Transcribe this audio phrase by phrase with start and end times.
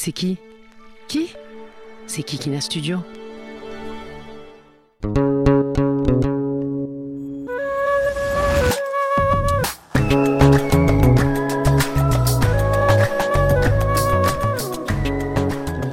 [0.00, 0.38] C'est qui?
[1.08, 1.34] Qui?
[2.06, 2.98] C'est Kikina Studio?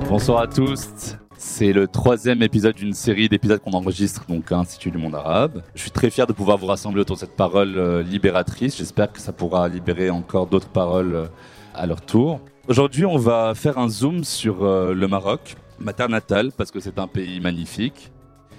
[0.08, 1.18] Bonsoir à tous.
[1.40, 5.64] C'est le troisième épisode d'une série d'épisodes qu'on enregistre donc à l'Institut du monde arabe.
[5.74, 8.78] Je suis très fier de pouvoir vous rassembler autour de cette parole euh, libératrice.
[8.78, 11.26] J'espère que ça pourra libérer encore d'autres paroles euh,
[11.74, 12.40] à leur tour.
[12.68, 17.08] Aujourd'hui, on va faire un zoom sur euh, le Maroc, ma parce que c'est un
[17.08, 18.12] pays magnifique,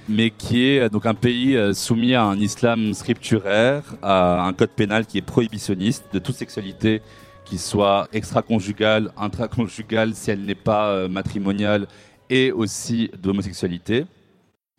[0.09, 4.53] mais qui est euh, donc un pays euh, soumis à un islam scripturaire, à un
[4.53, 7.03] code pénal qui est prohibitionniste de toute sexualité
[7.45, 11.89] qui soit extra-conjugale, intraconjugale si elle n'est pas matrimoniale,
[12.31, 14.07] et aussi d'homosexualité.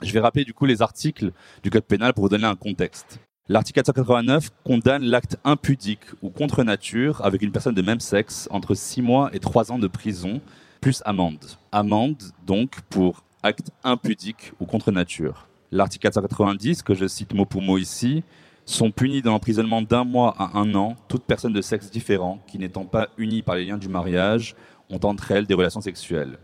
[0.02, 1.32] Je vais rappeler du coup les articles
[1.64, 3.20] du code pénal pour vous donner un contexte.
[3.50, 8.76] L'article 489 condamne l'acte impudique ou contre nature avec une personne de même sexe entre
[8.76, 10.42] 6 mois et 3 ans de prison,
[10.82, 11.46] plus amende.
[11.72, 15.48] Amende donc pour acte impudique ou contre nature.
[15.72, 18.26] L'article 490, que je cite mot pour mot ici,
[18.66, 22.60] sont punis de l'emprisonnement d'un mois à un an toute personne de sexe différent qui
[22.60, 24.58] n'étant pas unie par les liens du mariage
[24.90, 26.38] ont entre elles des relations sexuelles.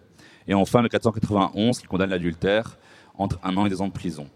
[0.47, 2.77] Et enfin le 491 qui condamne l'adultère
[3.17, 4.29] entre un an et deux ans de prison.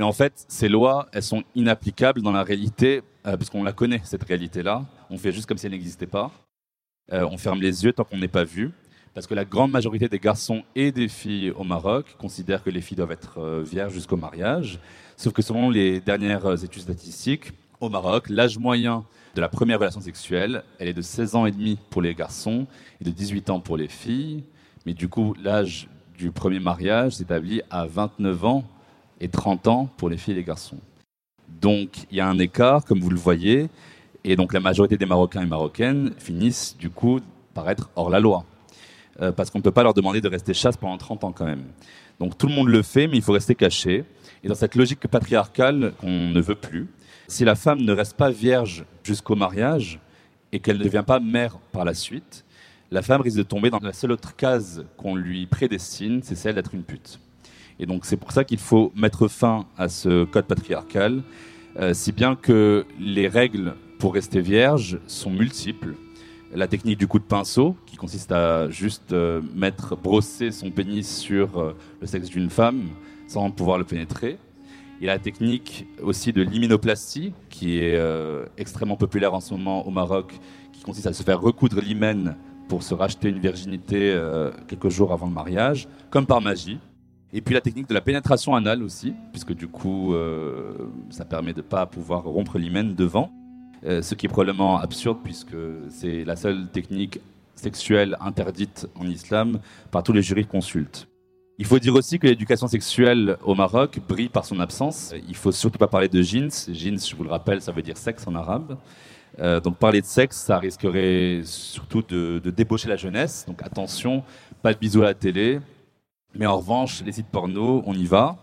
[0.00, 4.00] Mais en fait, ces lois, elles sont inapplicables dans la réalité, euh, puisqu'on la connaît,
[4.02, 4.86] cette réalité-là.
[5.10, 6.30] On fait juste comme si elle n'existait pas.
[7.12, 8.70] Euh, on ferme les yeux tant qu'on n'est pas vu.
[9.12, 12.80] Parce que la grande majorité des garçons et des filles au Maroc considèrent que les
[12.80, 14.80] filles doivent être euh, vierges jusqu'au mariage.
[15.18, 19.04] Sauf que selon les dernières études statistiques, au Maroc, l'âge moyen
[19.34, 22.66] de la première relation sexuelle, elle est de 16 ans et demi pour les garçons
[23.02, 24.44] et de 18 ans pour les filles.
[24.86, 28.64] Mais du coup, l'âge du premier mariage s'établit à 29 ans
[29.20, 30.78] et 30 ans pour les filles et les garçons.
[31.60, 33.68] Donc il y a un écart, comme vous le voyez,
[34.24, 37.20] et donc la majorité des Marocains et Marocaines finissent du coup
[37.54, 38.44] par être hors la loi.
[39.20, 41.44] Euh, parce qu'on ne peut pas leur demander de rester chasse pendant 30 ans quand
[41.44, 41.64] même.
[42.18, 44.04] Donc tout le monde le fait, mais il faut rester caché.
[44.42, 46.88] Et dans cette logique patriarcale qu'on ne veut plus,
[47.28, 50.00] si la femme ne reste pas vierge jusqu'au mariage
[50.52, 52.44] et qu'elle ne devient pas mère par la suite,
[52.90, 56.54] la femme risque de tomber dans la seule autre case qu'on lui prédestine, c'est celle
[56.54, 57.20] d'être une pute.
[57.80, 61.22] Et donc c'est pour ça qu'il faut mettre fin à ce code patriarcal,
[61.78, 65.94] euh, si bien que les règles pour rester vierge sont multiples.
[66.54, 71.08] La technique du coup de pinceau, qui consiste à juste euh, mettre, brosser son pénis
[71.08, 72.82] sur euh, le sexe d'une femme
[73.26, 74.36] sans pouvoir le pénétrer.
[75.00, 77.98] Il y a la technique aussi de l'iminoplastie, qui est
[78.58, 80.38] extrêmement populaire en ce moment au Maroc,
[80.74, 82.36] qui consiste à se faire recoudre l'hymen
[82.68, 84.14] pour se racheter une virginité
[84.68, 86.80] quelques jours avant le mariage, comme par magie.
[87.32, 90.72] Et puis la technique de la pénétration anale aussi, puisque du coup, euh,
[91.10, 93.30] ça permet de ne pas pouvoir rompre l'hymen devant.
[93.86, 95.56] Euh, ce qui est probablement absurde, puisque
[95.88, 97.20] c'est la seule technique
[97.54, 101.08] sexuelle interdite en islam par tous les jurys consultes.
[101.58, 105.14] Il faut dire aussi que l'éducation sexuelle au Maroc brille par son absence.
[105.28, 106.50] Il faut surtout pas parler de jeans.
[106.72, 108.76] Jeans, je vous le rappelle, ça veut dire sexe en arabe.
[109.38, 113.44] Euh, donc parler de sexe, ça risquerait surtout de débaucher la jeunesse.
[113.46, 114.24] Donc attention,
[114.62, 115.60] pas de bisous à la télé,
[116.34, 118.36] mais en revanche, les sites porno, on y va.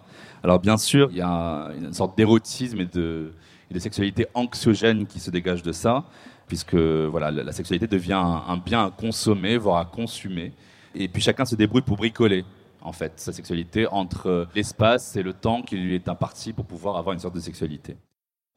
[0.43, 3.31] Alors bien sûr, il y a une sorte d'érotisme et de,
[3.79, 6.05] sexualité anxiogène qui se dégage de ça,
[6.47, 10.53] puisque voilà, la, sexualité devient un, bien à consommer, voire à consumer.
[10.95, 12.45] Et puis chacun se débrouille pour bricoler,
[12.81, 16.97] en fait, sa sexualité entre l'espace et le temps qui lui est imparti pour pouvoir
[16.97, 17.97] avoir une sorte de sexualité.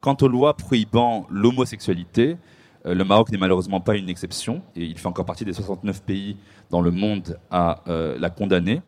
[0.01, 2.37] Quant aux lois prohibant l'homosexualité,
[2.85, 6.01] euh, le Maroc n'est malheureusement pas une exception, et il fait encore partie des 69
[6.03, 6.37] pays
[6.69, 8.81] dans le monde à euh, la condamner.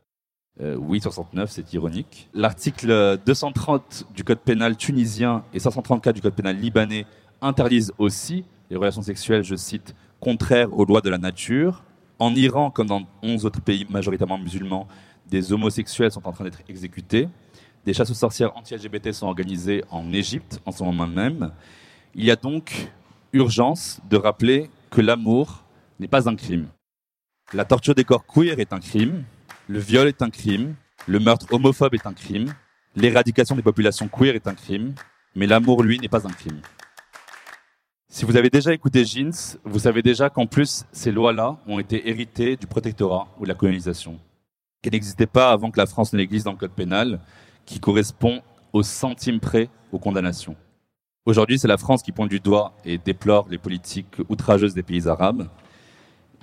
[0.61, 2.29] Euh, oui, 69, c'est ironique.
[2.33, 7.05] L'article 230 du code pénal tunisien et 534 du code pénal libanais
[7.41, 11.83] interdisent aussi les relations sexuelles, je cite, contraires aux lois de la nature.
[12.19, 14.87] En Iran, comme dans 11 autres pays majoritairement musulmans,
[15.27, 17.27] des homosexuels sont en train d'être exécutés.
[17.85, 21.51] Des chasses aux sorcières anti-LGBT sont organisées en Égypte en ce moment même.
[22.15, 22.89] Il y a donc
[23.33, 25.63] urgence de rappeler que l'amour
[25.99, 26.67] n'est pas un crime.
[27.53, 29.23] La torture des corps queer est un crime,
[29.67, 30.75] le viol est un crime,
[31.07, 32.53] le meurtre homophobe est un crime,
[32.95, 34.93] l'éradication des populations queer est un crime,
[35.35, 36.61] Mais l'amour, lui, n'est pas un crime.
[38.07, 42.07] Si vous avez déjà écouté Jeans, vous savez déjà qu'en plus, ces lois-là ont été
[42.07, 44.19] héritées du protectorat ou de la colonisation.
[44.81, 47.19] Qu'elles n'existaient pas avant que la France ne l'existe dans le code pénal,
[47.65, 48.43] qui correspond
[48.73, 50.55] au centime près aux condamnations.
[51.25, 55.07] Aujourd'hui, c'est la France qui pointe du doigt et déplore les politiques outrageuses des pays
[55.07, 55.47] arabes.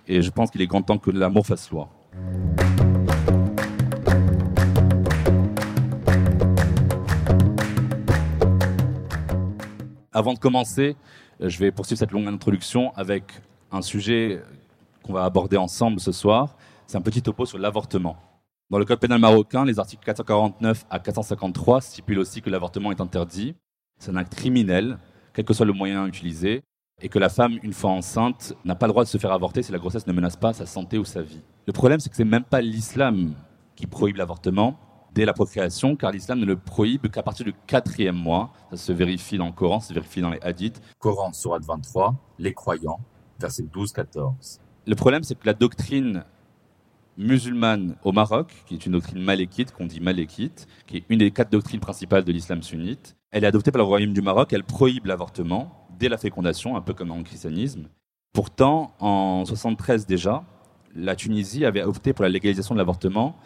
[0.09, 1.89] Et je pense qu'il est grand temps que l'amour fasse loi.
[10.13, 10.97] Avant de commencer,
[11.39, 13.23] je vais poursuivre cette longue introduction avec
[13.71, 14.43] un sujet
[15.05, 16.57] qu'on va aborder ensemble ce soir.
[16.89, 18.17] C'est un petit topo sur l'avortement.
[18.71, 23.01] Dans le code pénal marocain, les articles 449 à 453 stipulent aussi que l'avortement est
[23.01, 23.55] interdit.
[24.01, 24.99] C'est un acte criminel,
[25.33, 26.63] quel que soit le moyen utilisé,
[27.01, 29.63] et que la femme, une fois enceinte, n'a pas le droit de se faire avorter
[29.63, 31.41] si la grossesse ne menace pas sa santé ou sa vie.
[31.69, 33.35] Le problème, c'est que c'est même pas l'islam
[33.77, 34.77] qui prohibe l'avortement,
[35.15, 38.53] dès la procréation, car l'islam ne le prohibe qu'à partir du quatrième mois.
[38.71, 40.81] Ça se vérifie dans le Coran, ça se vérifie dans les hadiths.
[40.99, 43.01] Coran, Sourate 23, les croyants,
[43.39, 44.61] verset 12-14.
[44.87, 46.25] Le problème, c'est que la doctrine
[47.17, 51.31] musulmane au Maroc, qui est une doctrine malékite, qu'on dit malékite, qui est une des
[51.31, 54.65] quatre doctrines principales de l'islam sunnite, elle est adoptée par le royaume du Maroc, elle
[54.65, 57.89] prohibe l'avortement dès la fécondation, un peu comme dans le christianisme.
[58.33, 60.45] Pourtant, en 73 déjà,
[60.95, 63.37] la Tunisie avait opté pour la légalisation de l'avortement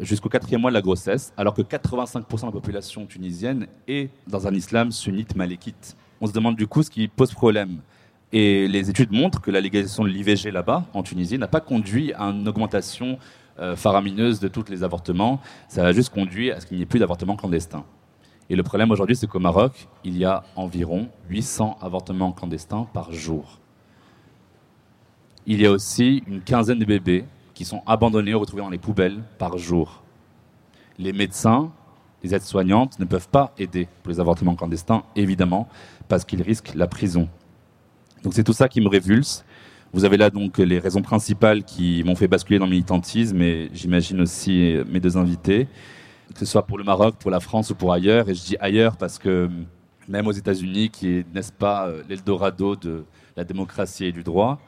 [0.00, 4.46] jusqu'au quatrième mois de la grossesse, alors que 85% de la population tunisienne est dans
[4.46, 5.96] un islam sunnite malékite.
[6.20, 7.80] On se demande du coup ce qui pose problème.
[8.32, 12.12] Et les études montrent que la légalisation de l'IVG là-bas, en Tunisie, n'a pas conduit
[12.12, 13.18] à une augmentation
[13.58, 15.40] euh, faramineuse de tous les avortements.
[15.68, 17.84] Ça a juste conduit à ce qu'il n'y ait plus d'avortements clandestins.
[18.50, 23.12] Et le problème aujourd'hui, c'est qu'au Maroc, il y a environ 800 avortements clandestins par
[23.12, 23.58] jour.
[25.46, 27.24] Il y a aussi une quinzaine de bébés
[27.58, 30.04] qui sont abandonnés ou retrouvés dans les poubelles par jour.
[30.96, 31.72] Les médecins,
[32.22, 35.66] les aides-soignantes ne peuvent pas aider pour les avortements clandestins, évidemment,
[36.06, 37.28] parce qu'ils risquent la prison.
[38.22, 39.44] Donc c'est tout ça qui me révulse.
[39.92, 43.70] Vous avez là donc les raisons principales qui m'ont fait basculer dans le militantisme, et
[43.72, 45.66] j'imagine aussi mes deux invités,
[46.32, 48.28] que ce soit pour le Maroc, pour la France ou pour ailleurs.
[48.28, 49.50] Et je dis ailleurs parce que
[50.06, 53.04] même aux États-Unis, qui est, n'est-ce pas, euh, l'Eldorado de
[53.36, 54.60] la démocratie et du droit,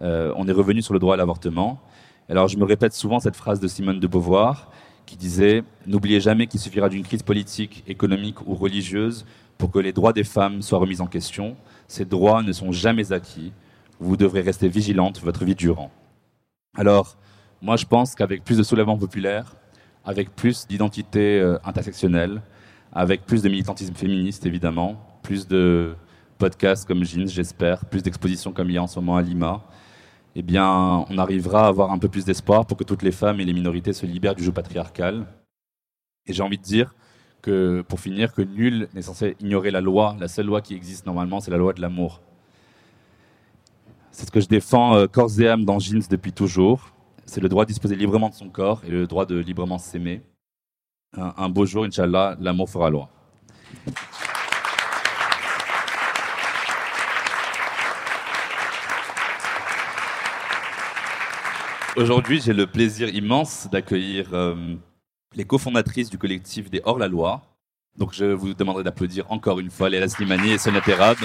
[0.00, 1.80] euh, on est revenu sur le droit à l'avortement.
[2.28, 4.70] Alors je me répète souvent cette phrase de Simone de Beauvoir
[5.06, 9.24] qui disait N'oubliez jamais qu'il suffira d'une crise politique, économique ou religieuse
[9.58, 11.56] pour que les droits des femmes soient remis en question.
[11.88, 13.52] Ces droits ne sont jamais acquis.
[14.00, 15.90] Vous devrez rester vigilante votre vie durant.
[16.76, 17.16] Alors,
[17.60, 19.54] moi je pense qu'avec plus de soulèvement populaire,
[20.04, 22.42] avec plus d'identité euh, intersectionnelle,
[22.92, 25.94] avec plus de militantisme féministe évidemment, plus de
[26.38, 29.62] podcasts comme Jeans, j'espère, plus d'expositions comme il y a en ce moment à Lima,
[30.34, 33.40] eh bien, on arrivera à avoir un peu plus d'espoir pour que toutes les femmes
[33.40, 35.26] et les minorités se libèrent du jeu patriarcal.
[36.26, 36.94] Et j'ai envie de dire
[37.42, 40.16] que, pour finir, que nul n'est censé ignorer la loi.
[40.18, 42.22] La seule loi qui existe normalement, c'est la loi de l'amour.
[44.10, 46.94] C'est ce que je défends euh, corps et âme dans Jeans depuis toujours.
[47.26, 50.22] C'est le droit de disposer librement de son corps et le droit de librement s'aimer.
[51.16, 53.10] Un, un beau jour, Inch'Allah, l'amour fera loi.
[61.94, 64.76] Aujourd'hui, j'ai le plaisir immense d'accueillir euh,
[65.34, 67.42] les cofondatrices du collectif des Hors-la-Loi.
[67.98, 71.18] Donc, je vous demanderai d'applaudir encore une fois Léla Slimani et Sonia Terab.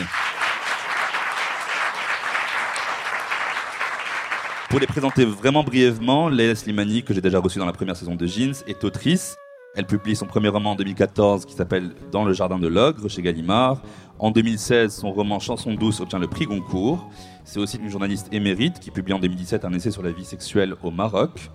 [4.69, 8.15] Pour les présenter vraiment brièvement, Léla Slimani, que j'ai déjà reçue dans la première saison
[8.15, 9.37] de Jeans, est autrice.
[9.77, 13.21] Elle publie son premier roman en 2014 qui s'appelle Dans le jardin de l'ogre chez
[13.21, 13.83] Gallimard.
[14.17, 17.07] En 2016, son roman Chanson douce obtient le prix Goncourt.
[17.45, 20.73] C'est aussi une journaliste émérite qui publie en 2017 un essai sur la vie sexuelle
[20.81, 21.51] au Maroc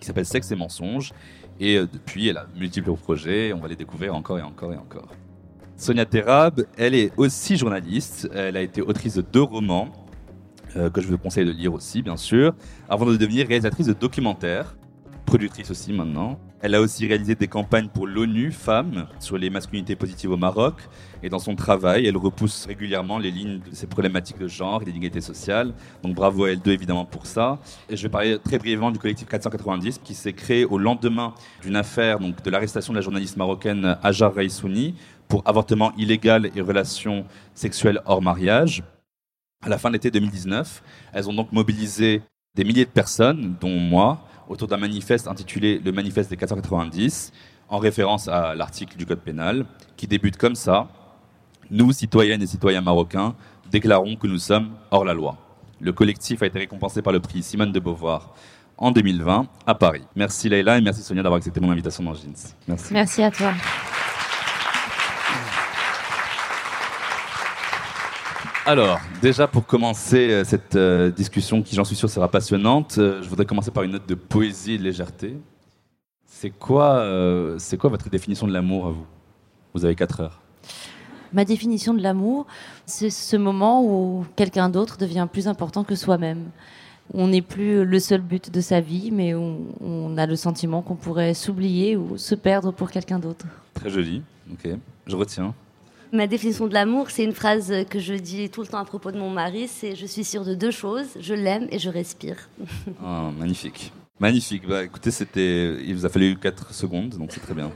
[0.00, 1.12] qui s'appelle Sexe et mensonges.
[1.60, 3.52] Et euh, depuis, elle a multiples projets.
[3.52, 5.08] On va les découvrir encore et encore et encore.
[5.76, 8.30] Sonia Terab, elle est aussi journaliste.
[8.34, 9.90] Elle a été autrice de deux romans
[10.76, 12.54] euh, que je vous conseille de lire aussi, bien sûr,
[12.88, 14.74] avant de devenir réalisatrice de documentaires
[15.32, 16.38] productrice aussi maintenant.
[16.60, 20.74] Elle a aussi réalisé des campagnes pour l'ONU Femmes sur les masculinités positives au Maroc.
[21.22, 24.84] Et dans son travail, elle repousse régulièrement les lignes de ces problématiques de genre et
[24.84, 25.72] d'inégalité sociale.
[26.02, 27.58] Donc bravo à elle deux évidemment pour ça.
[27.88, 31.76] Et je vais parler très brièvement du collectif 490 qui s'est créé au lendemain d'une
[31.76, 34.96] affaire donc, de l'arrestation de la journaliste marocaine Ajar Raissouni
[35.28, 37.24] pour avortement illégal et relations
[37.54, 38.82] sexuelles hors mariage.
[39.64, 40.82] À la fin de l'été 2019,
[41.14, 42.20] elles ont donc mobilisé
[42.54, 47.32] des milliers de personnes, dont moi, autour d'un manifeste intitulé Le Manifeste des 490,
[47.68, 49.64] en référence à l'article du Code pénal,
[49.96, 50.88] qui débute comme ça.
[51.70, 53.34] Nous, citoyennes et citoyens marocains,
[53.70, 55.38] déclarons que nous sommes hors la loi.
[55.80, 58.34] Le collectif a été récompensé par le prix Simone de Beauvoir
[58.76, 60.02] en 2020 à Paris.
[60.16, 62.34] Merci Leïla et merci Sonia d'avoir accepté mon invitation dans Jeans.
[62.68, 62.92] Merci.
[62.92, 63.52] Merci à toi.
[68.64, 73.20] Alors, déjà pour commencer euh, cette euh, discussion qui, j'en suis sûr, sera passionnante, euh,
[73.20, 75.36] je voudrais commencer par une note de poésie et de légèreté.
[76.26, 79.06] C'est quoi, euh, c'est quoi votre définition de l'amour à vous?
[79.74, 80.40] Vous avez 4 heures.
[81.32, 82.46] Ma définition de l'amour,
[82.86, 86.50] c'est ce moment où quelqu'un d'autre devient plus important que soi-même.
[87.14, 90.82] On n'est plus le seul but de sa vie, mais on, on a le sentiment
[90.82, 93.46] qu'on pourrait s'oublier ou se perdre pour quelqu'un d'autre.
[93.74, 94.70] Très joli, ok.
[95.06, 95.52] Je retiens.
[96.14, 99.12] Ma définition de l'amour, c'est une phrase que je dis tout le temps à propos
[99.12, 102.36] de mon mari, c'est je suis sûre de deux choses, je l'aime et je respire.
[103.02, 103.94] Ah, magnifique.
[104.20, 104.68] Magnifique.
[104.68, 107.72] Bah, écoutez, c'était, il vous a fallu 4 secondes, donc c'est très bien.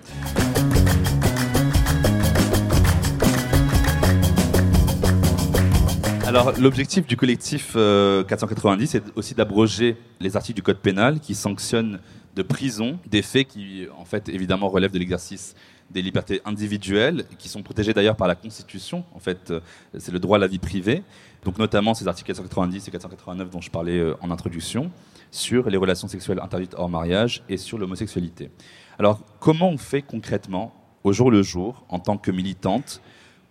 [6.26, 11.34] Alors, l'objectif du collectif euh, 490 est aussi d'abroger les articles du code pénal qui
[11.34, 12.00] sanctionnent
[12.34, 15.54] de prison des faits qui, en fait, évidemment, relèvent de l'exercice
[15.90, 19.04] des libertés individuelles, qui sont protégées d'ailleurs par la Constitution.
[19.14, 19.60] En fait, euh,
[19.98, 21.02] c'est le droit à la vie privée.
[21.44, 24.90] Donc, notamment ces articles 490 et 489 dont je parlais euh, en introduction,
[25.30, 28.50] sur les relations sexuelles interdites hors mariage et sur l'homosexualité.
[28.98, 30.74] Alors, comment on fait concrètement,
[31.04, 33.00] au jour le jour, en tant que militante,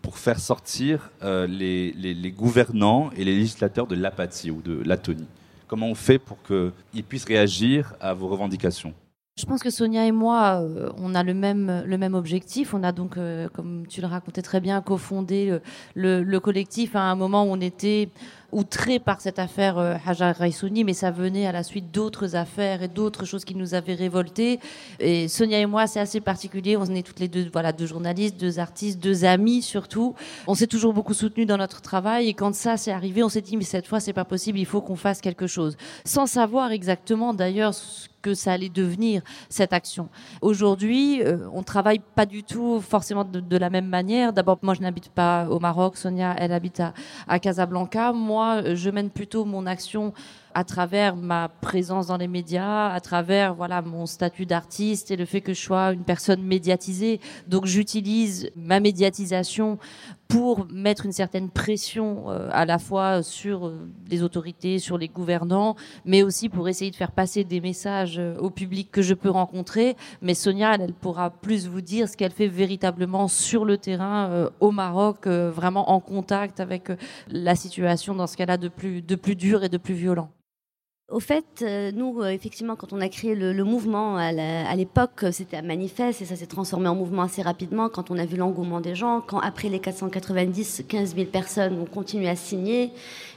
[0.01, 4.81] pour faire sortir euh, les, les- les gouvernants et les législateurs de l'apathie ou de
[4.85, 5.27] l'atonie?
[5.67, 8.93] Comment on fait pour qu'ils puissent réagir à vos revendications?
[9.37, 12.73] Je pense que Sonia et moi, euh, on a le même, le même objectif.
[12.73, 15.59] On a donc, euh, comme tu le racontais très bien, cofondé
[15.95, 18.07] le collectif à un moment où on était
[18.51, 22.83] outré par cette affaire euh, Hajar Raissouni, mais ça venait à la suite d'autres affaires
[22.83, 24.59] et d'autres choses qui nous avaient révoltés.
[24.99, 26.77] Et Sonia et moi, c'est assez particulier.
[26.77, 30.15] On est toutes les deux, voilà, deux journalistes, deux artistes, deux amis surtout.
[30.47, 32.27] On s'est toujours beaucoup soutenus dans notre travail.
[32.27, 34.59] Et quand ça s'est arrivé, on s'est dit, mais cette fois, c'est pas possible.
[34.59, 39.21] Il faut qu'on fasse quelque chose, sans savoir exactement d'ailleurs ce que ça allait devenir
[39.49, 40.09] cette action.
[40.41, 44.33] Aujourd'hui, euh, on travaille pas du tout forcément de, la même manière.
[44.33, 45.95] D'abord, moi, je n'habite pas au Maroc.
[45.95, 46.81] Sonia, elle habite
[47.27, 48.13] à, Casablanca.
[48.43, 50.13] Euh, je mène plutôt mon action
[50.55, 55.25] à travers ma présence dans les médias, à travers voilà mon statut d'artiste et le
[55.25, 57.19] fait que je sois une personne médiatisée.
[57.47, 59.77] Donc j'utilise ma médiatisation
[60.29, 65.09] pour mettre une certaine pression euh, à la fois sur euh, les autorités, sur les
[65.09, 69.13] gouvernants, mais aussi pour essayer de faire passer des messages euh, au public que je
[69.13, 69.95] peux rencontrer.
[70.21, 74.71] Mais Sonia, elle, pourra plus vous dire ce qu'elle fait véritablement sur le terrain au
[74.71, 76.89] Maroc, vraiment en contact avec
[77.27, 80.29] la situation dans ce qu'elle a de plus, de plus dur et de plus violent.
[81.07, 85.21] Au fait, euh, nous, euh, effectivement, quand on a créé le, le mouvement à l'époque,
[85.21, 88.25] euh, c'était un manifeste et ça s'est transformé en mouvement assez rapidement quand on a
[88.25, 92.89] vu l'engouement des gens, quand après les 490, 15 000 personnes ont continué à signer,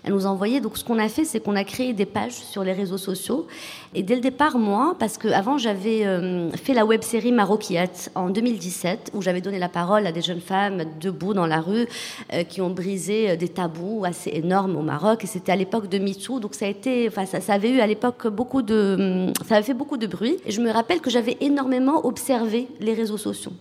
[0.09, 0.61] à nous envoyer.
[0.61, 3.47] Donc ce qu'on a fait, c'est qu'on a créé des pages sur les réseaux sociaux.
[3.95, 8.31] Et dès le départ, moi, parce qu'avant j'avais euh, fait la web série Maroquillette en
[8.31, 11.87] 2017, où j'avais donné la parole à des jeunes femmes debout dans la rue
[12.33, 15.25] euh, qui ont brisé euh, des tabous assez énormes au Maroc.
[15.25, 17.87] Et c'était à l'époque de MeToo, donc ça a été, enfin ça, avait eu à
[17.87, 20.37] l'époque beaucoup de, hum, ça avait fait beaucoup de bruit.
[20.47, 23.53] Et je me rappelle que j'avais énormément observé les réseaux sociaux.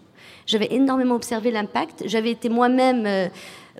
[0.45, 2.03] J'avais énormément observé l'impact.
[2.05, 3.29] J'avais été moi-même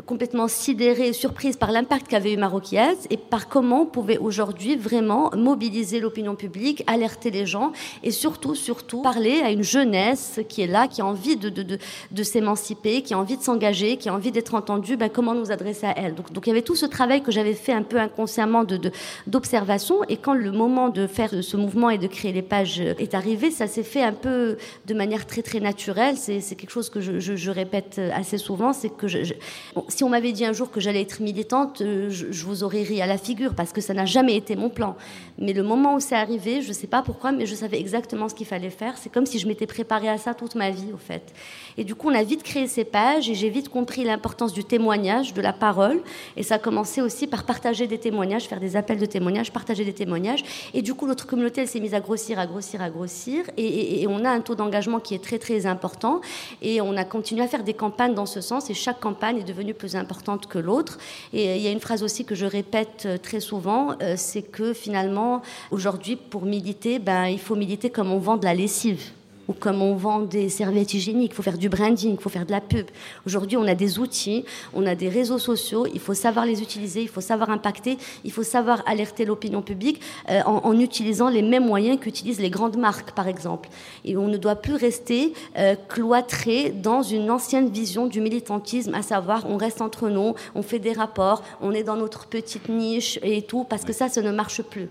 [0.05, 4.75] complètement sidérée et surprise par l'impact qu'avait eu Maroquiaz et par comment on pouvait aujourd'hui
[4.75, 7.71] vraiment mobiliser l'opinion publique, alerter les gens
[8.03, 11.63] et surtout, surtout parler à une jeunesse qui est là, qui a envie de, de,
[11.63, 11.77] de,
[12.11, 15.51] de s'émanciper, qui a envie de s'engager, qui a envie d'être entendue, ben, comment nous
[15.51, 16.15] adresser à elle.
[16.15, 18.77] Donc, donc il y avait tout ce travail que j'avais fait un peu inconsciemment de,
[18.77, 18.91] de,
[19.25, 23.13] d'observation et quand le moment de faire ce mouvement et de créer les pages est
[23.15, 26.17] arrivé, ça s'est fait un peu de manière très très naturelle.
[26.17, 29.33] C'est, quelque chose que je, je, répète assez souvent, c'est que je...
[29.75, 32.83] Bon, si on m'avait dit un jour que j'allais être militante, euh, je, vous aurais
[32.83, 34.95] ri à la figure parce que ça n'a jamais été mon plan.
[35.39, 38.27] Mais le moment où c'est arrivé, je ne sais pas pourquoi, mais je savais exactement
[38.27, 38.97] ce qu'il fallait faire.
[38.97, 41.33] C'est comme si je m'étais préparée à ça toute ma vie, au fait.
[41.77, 44.63] Et du coup, on a vite créé ces pages et j'ai vite compris l'importance du
[44.63, 46.01] témoignage, de la parole.
[46.35, 49.85] Et ça a commencé aussi par partager des témoignages, faire des appels de témoignages, partager
[49.85, 50.43] des témoignages.
[50.73, 53.45] Et du coup, notre communauté, elle s'est mise à grossir, à grossir, à grossir.
[53.57, 56.21] Et on a un taux d'engagement qui est très, très important.
[56.61, 58.69] Et on a continué à faire des campagnes dans ce sens.
[58.69, 60.97] Et chaque campagne est devenue plus importante que l'autre.
[61.33, 64.73] Et il y a une phrase aussi que je répète très souvent, euh, c'est que
[64.73, 65.41] finalement,
[65.71, 69.01] aujourd'hui, pour militer, ben, il faut militer comme on vend de la lessive
[69.47, 72.45] ou comme on vend des serviettes hygiéniques, il faut faire du branding, il faut faire
[72.45, 72.87] de la pub.
[73.25, 77.01] Aujourd'hui, on a des outils, on a des réseaux sociaux, il faut savoir les utiliser,
[77.01, 81.41] il faut savoir impacter, il faut savoir alerter l'opinion publique euh, en, en, utilisant les
[81.41, 83.69] mêmes moyens qu'utilisent les grandes marques, par exemple.
[84.05, 89.01] Et on ne doit plus rester euh, cloîtré dans une ancienne vision du militantisme, à
[89.01, 93.19] savoir on reste entre nous, on fait des rapports, on est dans notre petite niche
[93.23, 94.89] et tout, parce que ça, ça ne marche plus.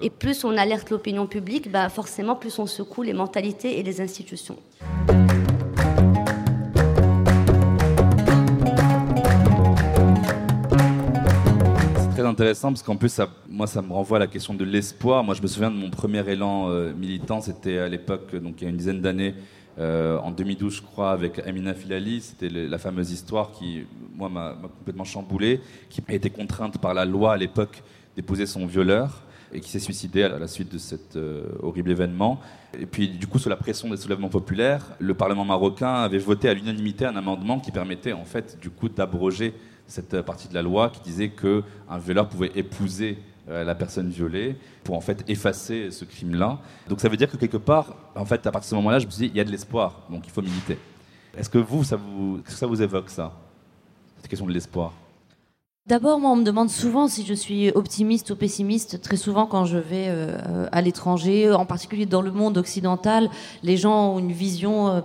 [0.00, 4.00] Et plus on alerte l'opinion publique, bah forcément, plus on secoue les mentalités et les
[4.00, 4.56] institutions.
[12.26, 15.24] intéressant parce qu'en plus, ça, moi, ça me renvoie à la question de l'espoir.
[15.24, 18.64] Moi, je me souviens de mon premier élan euh, militant, c'était à l'époque, donc il
[18.64, 19.34] y a une dizaine d'années,
[19.78, 22.20] euh, en 2012, je crois, avec Amina Filali.
[22.20, 27.04] C'était la fameuse histoire qui, moi, m'a complètement chamboulé, qui a été contrainte par la
[27.04, 27.82] loi à l'époque
[28.16, 29.22] d'épouser son violeur
[29.52, 32.40] et qui s'est suicidé à la suite de cet euh, horrible événement.
[32.78, 36.48] Et puis, du coup, sous la pression des soulèvements populaires, le Parlement marocain avait voté
[36.48, 39.54] à l'unanimité un amendement qui permettait, en fait, du coup, d'abroger
[39.86, 44.56] cette partie de la loi qui disait qu'un violeur pouvait épouser euh, la personne violée
[44.82, 46.58] pour en fait effacer ce crime-là.
[46.88, 49.06] Donc ça veut dire que quelque part, en fait, à partir de ce moment-là, je
[49.06, 50.78] me suis dit, il y a de l'espoir, donc il faut militer.
[51.36, 53.32] Est-ce que vous, ça vous, ça vous évoque ça?
[54.16, 54.92] Cette question de l'espoir
[55.86, 59.00] D'abord, moi, on me demande souvent si je suis optimiste ou pessimiste.
[59.02, 63.30] Très souvent, quand je vais euh, à l'étranger, en particulier dans le monde occidental,
[63.62, 65.00] les gens ont une vision euh,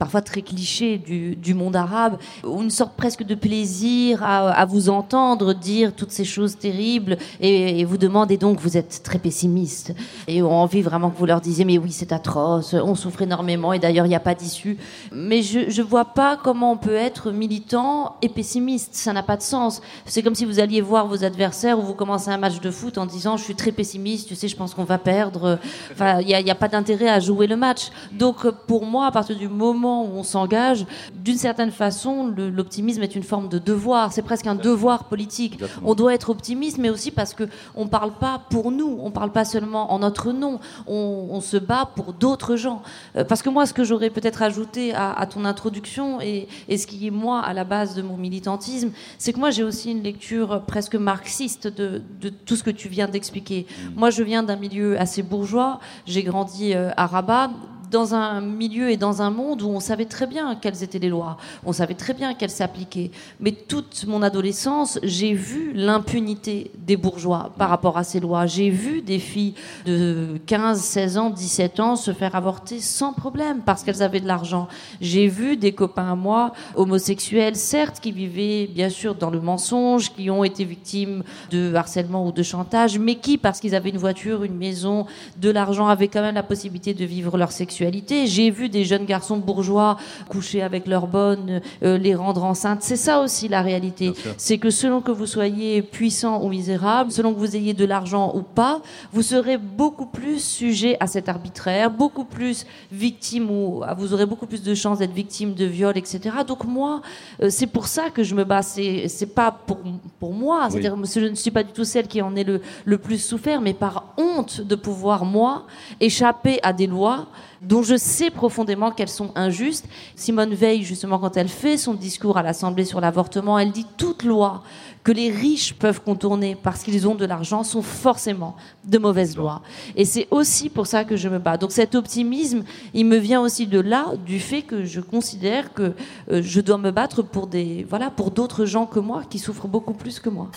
[0.00, 4.88] parfois très cliché du, du, monde arabe, une sorte presque de plaisir à, à vous
[4.88, 9.94] entendre dire toutes ces choses terribles, et, et, vous demandez donc, vous êtes très pessimiste,
[10.26, 13.74] et ont envie vraiment que vous leur disiez, mais oui, c'est atroce, on souffre énormément,
[13.74, 14.78] et d'ailleurs, il n'y a pas d'issue.
[15.12, 19.36] Mais je ne vois pas comment on peut être militant et pessimiste, ça n'a pas
[19.36, 19.82] de sens.
[20.06, 22.96] C'est comme si vous alliez voir vos adversaires, ou vous commencez un match de foot
[22.96, 25.58] en disant, je suis très pessimiste, tu sais, je pense qu'on va perdre.
[25.92, 27.90] Enfin, il n'y a pas d'intérêt à jouer le match.
[28.12, 33.14] Donc, pour moi, à partir du moment où on s'engage, d'une certaine façon, l'optimisme est
[33.14, 34.12] une forme de devoir.
[34.12, 35.58] C'est presque un devoir politique.
[35.84, 37.44] On doit être optimiste, mais aussi parce que
[37.74, 38.98] on parle pas pour nous.
[39.02, 40.60] On parle pas seulement en notre nom.
[40.86, 42.82] On, on se bat pour d'autres gens.
[43.16, 46.78] Euh, parce que moi, ce que j'aurais peut-être ajouté à, à, ton introduction et, et,
[46.78, 49.90] ce qui est moi à la base de mon militantisme, c'est que moi j'ai aussi
[49.90, 53.66] une lecture presque marxiste de, de tout ce que tu viens d'expliquer.
[53.68, 53.98] Mmh.
[53.98, 55.80] Moi, je viens d'un milieu assez bourgeois.
[56.06, 57.50] J'ai grandi euh, à Rabat
[57.90, 61.08] dans un milieu et dans un monde où on savait très bien quelles étaient les
[61.08, 63.10] lois, on savait très bien qu'elles s'appliquaient.
[63.40, 68.46] Mais toute mon adolescence, j'ai vu l'impunité des bourgeois par rapport à ces lois.
[68.46, 69.54] J'ai vu des filles
[69.86, 74.28] de 15, 16 ans, 17 ans se faire avorter sans problème parce qu'elles avaient de
[74.28, 74.68] l'argent.
[75.00, 80.12] J'ai vu des copains à moi, homosexuels, certes, qui vivaient bien sûr dans le mensonge,
[80.12, 83.98] qui ont été victimes de harcèlement ou de chantage, mais qui, parce qu'ils avaient une
[83.98, 85.06] voiture, une maison,
[85.40, 87.79] de l'argent, avaient quand même la possibilité de vivre leur sexualité
[88.26, 89.96] j'ai vu des jeunes garçons bourgeois
[90.28, 92.82] coucher avec leurs bonnes, euh, les rendre enceintes.
[92.82, 94.12] C'est ça aussi la réalité.
[94.36, 98.32] C'est que selon que vous soyez puissant ou misérable, selon que vous ayez de l'argent
[98.34, 98.80] ou pas,
[99.12, 104.46] vous serez beaucoup plus sujet à cet arbitraire, beaucoup plus victime ou vous aurez beaucoup
[104.46, 106.20] plus de chances d'être victime de viol, etc.
[106.46, 107.02] Donc moi,
[107.42, 108.62] euh, c'est pour ça que je me bats.
[108.62, 109.78] C'est c'est pas pour
[110.18, 110.68] pour moi.
[110.70, 113.60] C'est-à-dire, je ne suis pas du tout celle qui en est le le plus souffert,
[113.60, 115.66] mais par honte de pouvoir moi
[116.00, 117.26] échapper à des lois
[117.62, 119.86] dont je sais profondément qu'elles sont injustes.
[120.16, 124.22] Simone Veil, justement, quand elle fait son discours à l'Assemblée sur l'avortement, elle dit toute
[124.22, 124.62] loi
[125.04, 129.62] que les riches peuvent contourner parce qu'ils ont de l'argent sont forcément de mauvaises lois.
[129.96, 131.56] Et c'est aussi pour ça que je me bats.
[131.56, 135.94] Donc cet optimisme, il me vient aussi de là, du fait que je considère que
[136.30, 139.68] euh, je dois me battre pour des, voilà, pour d'autres gens que moi qui souffrent
[139.68, 140.50] beaucoup plus que moi.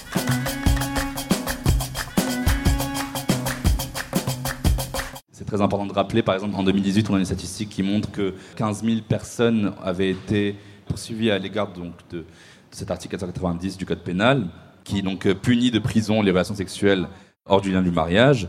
[5.53, 8.33] Très important de rappeler, par exemple, en 2018, on a une statistique qui montre que
[8.55, 10.55] 15 000 personnes avaient été
[10.87, 12.25] poursuivies à l'égard donc, de
[12.71, 14.47] cet article 490 du Code pénal,
[14.83, 17.07] qui donc punit de prison les relations sexuelles
[17.45, 18.47] hors du lien du mariage.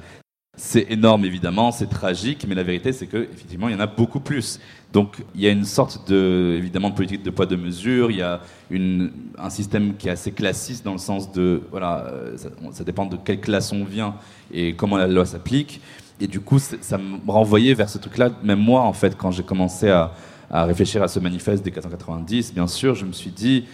[0.56, 3.86] C'est énorme, évidemment, c'est tragique, mais la vérité, c'est que effectivement, il y en a
[3.86, 4.58] beaucoup plus.
[4.92, 8.12] Donc, il y a une sorte de, évidemment, de politique de poids de mesure.
[8.12, 8.40] Il y a
[8.70, 13.04] une, un système qui est assez classiste dans le sens de, voilà, ça, ça dépend
[13.04, 14.14] de quelle classe on vient
[14.52, 15.82] et comment la loi s'applique.
[16.20, 18.30] Et du coup, ça me renvoyait vers ce truc-là.
[18.42, 20.12] Même moi, en fait, quand j'ai commencé à,
[20.50, 23.64] réfléchir à ce manifeste des 490, bien sûr, je me suis dit,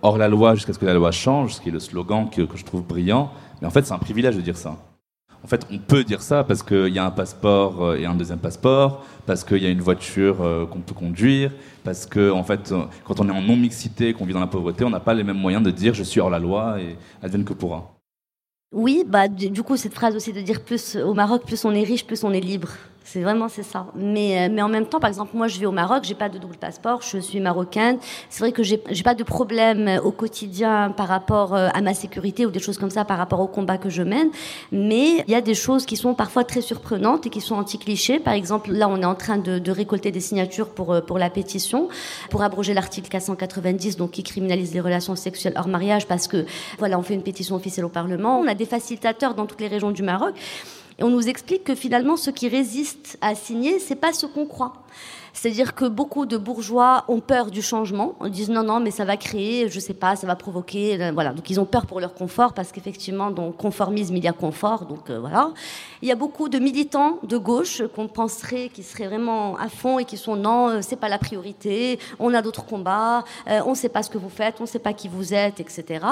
[0.00, 2.42] hors la loi jusqu'à ce que la loi change, ce qui est le slogan que,
[2.42, 3.32] que je trouve brillant.
[3.60, 4.76] Mais en fait, c'est un privilège de dire ça.
[5.42, 8.14] En fait, on peut dire ça parce qu'il y a un passeport euh, et un
[8.14, 11.50] deuxième passeport, parce qu'il y a une voiture euh, qu'on peut conduire,
[11.82, 14.84] parce que, en fait, euh, quand on est en non-mixité, qu'on vit dans la pauvreté,
[14.84, 17.44] on n'a pas les mêmes moyens de dire je suis hors la loi et advienne
[17.44, 17.99] que pourra.
[18.72, 21.82] Oui, bah du coup cette phrase aussi de dire plus au Maroc, plus on est
[21.82, 22.68] riche, plus on est libre.
[23.04, 23.86] C'est vraiment c'est ça.
[23.94, 26.38] Mais mais en même temps, par exemple, moi je vis au Maroc, j'ai pas de
[26.38, 27.98] double passeport, je suis marocaine.
[28.28, 32.46] C'est vrai que j'ai j'ai pas de problème au quotidien par rapport à ma sécurité
[32.46, 34.30] ou des choses comme ça par rapport au combat que je mène.
[34.70, 38.20] Mais il y a des choses qui sont parfois très surprenantes et qui sont anti-clichés.
[38.20, 41.30] Par exemple, là on est en train de, de récolter des signatures pour pour la
[41.30, 41.88] pétition
[42.30, 46.44] pour abroger l'article 490 donc qui criminalise les relations sexuelles hors mariage parce que
[46.78, 48.38] voilà on fait une pétition officielle au Parlement.
[48.38, 50.34] On a des facilitateurs dans toutes les régions du Maroc.
[51.00, 54.46] Et on nous explique que finalement, ce qui résiste à signer, c'est pas ce qu'on
[54.46, 54.84] croit.
[55.32, 59.04] C'est-à-dire que beaucoup de bourgeois ont peur du changement, Ils disent non, non, mais ça
[59.04, 61.32] va créer, je sais pas, ça va provoquer, euh, voilà.
[61.32, 64.86] Donc ils ont peur pour leur confort parce qu'effectivement, dans conformisme, il y a confort,
[64.86, 65.52] donc euh, voilà.
[66.02, 69.98] Il y a beaucoup de militants de gauche qu'on penserait qui seraient vraiment à fond
[69.98, 73.88] et qui sont non, euh, c'est pas la priorité, on a d'autres combats, on sait
[73.88, 76.04] pas ce que vous faites, on sait pas qui vous êtes, etc.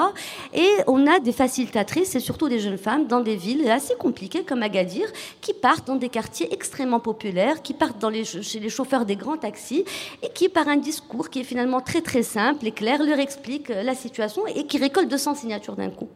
[0.53, 4.43] Et on a des facilitatrices et surtout des jeunes femmes dans des villes assez compliquées
[4.43, 5.07] comme Agadir
[5.41, 9.15] qui partent dans des quartiers extrêmement populaires, qui partent dans les, chez les chauffeurs des
[9.15, 9.83] grands taxis
[10.23, 13.69] et qui, par un discours qui est finalement très très simple et clair, leur explique
[13.69, 16.09] euh, la situation et qui récolte 200 signatures d'un coup.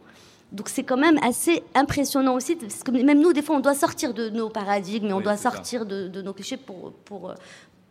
[0.53, 3.73] Donc c'est quand même assez impressionnant aussi, parce que même nous, des fois, on doit
[3.73, 7.33] sortir de nos paradigmes, et on doit sortir de, de, nos clichés pour, pour, euh,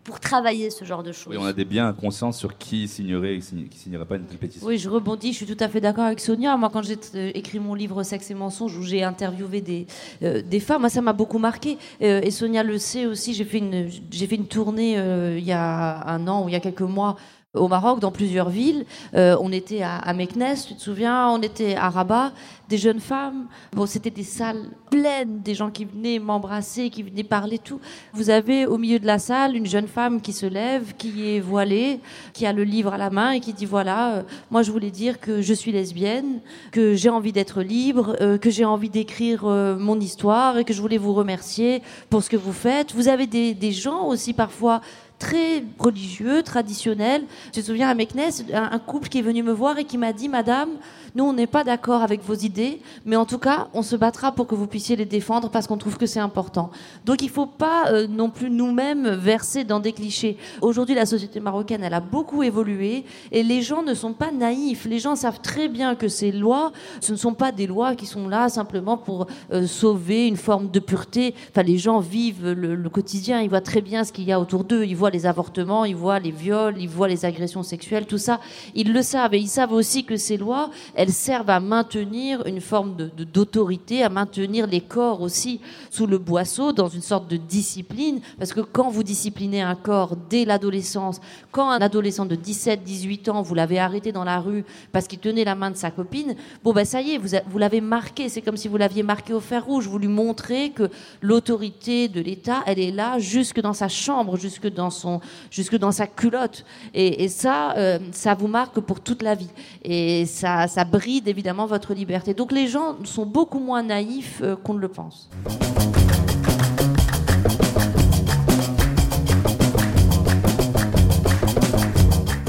[0.04, 1.34] pour travailler ce genre de choses.
[1.34, 4.38] Oui, on a des biens conscients sur qui signerait et qui signerait pas une telle
[4.38, 4.66] pétition.
[4.66, 6.56] Oui, je rebondis, je suis tout à fait d'accord avec Sonia.
[6.56, 9.86] Moi, quand j'ai euh, écrit mon livre Sexe et mensonges, où j'ai interviewé des,
[10.22, 11.78] euh, des femmes, moi, ça m'a beaucoup marqué.
[12.02, 15.52] Euh, et Sonia le sait aussi, j'ai fait une, j'ai fait une tournée il y
[15.52, 17.16] a un an ou il y a quelques mois
[17.54, 18.86] au Maroc, dans plusieurs villes.
[19.14, 22.32] Euh, on était à, à, Meknes, tu te souviens On était à Rabat,
[22.70, 23.46] des jeunes femmes.
[23.72, 27.78] Bon, c'était des salles pleines, des gens qui venaient m'embrasser, qui venaient parler, tout.
[28.14, 31.40] Vous avez au milieu de la salle une jeune femme qui se lève, qui est
[31.40, 32.00] voilée,
[32.32, 34.90] qui a le livre à la main et qui dit voilà, euh, moi je voulais
[34.90, 39.42] dire que je suis lesbienne, que j'ai envie d'être libre, euh, que j'ai envie d'écrire
[39.44, 42.94] euh, mon histoire et que je voulais vous remercier pour ce que vous faites.
[42.94, 44.80] Vous avez des, des gens aussi parfois
[45.22, 47.22] très religieux, traditionnel.
[47.54, 50.12] Je me souviens à Meknes, un, couple qui est venu me voir et qui m'a
[50.12, 50.70] dit, Madame,
[51.14, 54.32] nous, on n'est pas d'accord avec vos idées, mais en tout cas, on se battra
[54.32, 56.70] pour que vous puissiez les défendre parce qu'on trouve que c'est important.
[57.04, 60.38] Donc, il ne faut pas euh, non plus nous-mêmes verser dans des clichés.
[60.60, 64.86] Aujourd'hui, la société marocaine, elle a beaucoup évolué et les gens ne sont pas naïfs.
[64.86, 68.06] Les gens savent très bien que ces lois, ce ne sont pas des lois qui
[68.06, 71.36] sont là simplement pour euh, sauver une forme de pureté.
[71.50, 74.40] Enfin, les gens vivent le, le quotidien, ils voient très bien ce qu'il y a
[74.40, 78.06] autour d'eux, ils voient les avortements, ils voient les viols, ils voient les agressions sexuelles,
[78.06, 78.40] tout ça.
[78.74, 82.60] Ils le savent et ils savent aussi que ces lois, elles servent à maintenir une
[82.60, 87.36] forme de, d'autorité, à maintenir les corps aussi sous le boisseau, dans une sorte de
[87.36, 88.20] discipline.
[88.38, 91.20] Parce que quand vous disciplinez un corps dès l'adolescence,
[91.50, 95.18] quand un adolescent de 17, 18 ans, vous l'avez arrêté dans la rue parce qu'il
[95.18, 98.28] tenait la main de sa copine, bon ben ça y est, vous, vous l'avez marqué.
[98.28, 99.86] C'est comme si vous l'aviez marqué au fer rouge.
[99.86, 104.72] Vous lui montrez que l'autorité de l'État, elle est là jusque dans sa chambre, jusque
[104.72, 105.01] dans son,
[105.50, 106.64] jusque dans sa culotte.
[106.94, 109.50] Et, ça, euh, ça vous marque pour toute la vie.
[109.84, 112.34] Et ça, ça bride évidemment votre liberté.
[112.34, 115.28] Donc les gens sont beaucoup moins naïfs euh, qu'on ne le pense.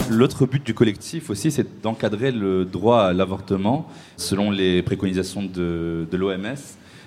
[0.10, 6.08] L'autre but du collectif aussi, c'est d'encadrer le droit à l'avortement selon les préconisations de,
[6.10, 6.56] de l'OMS.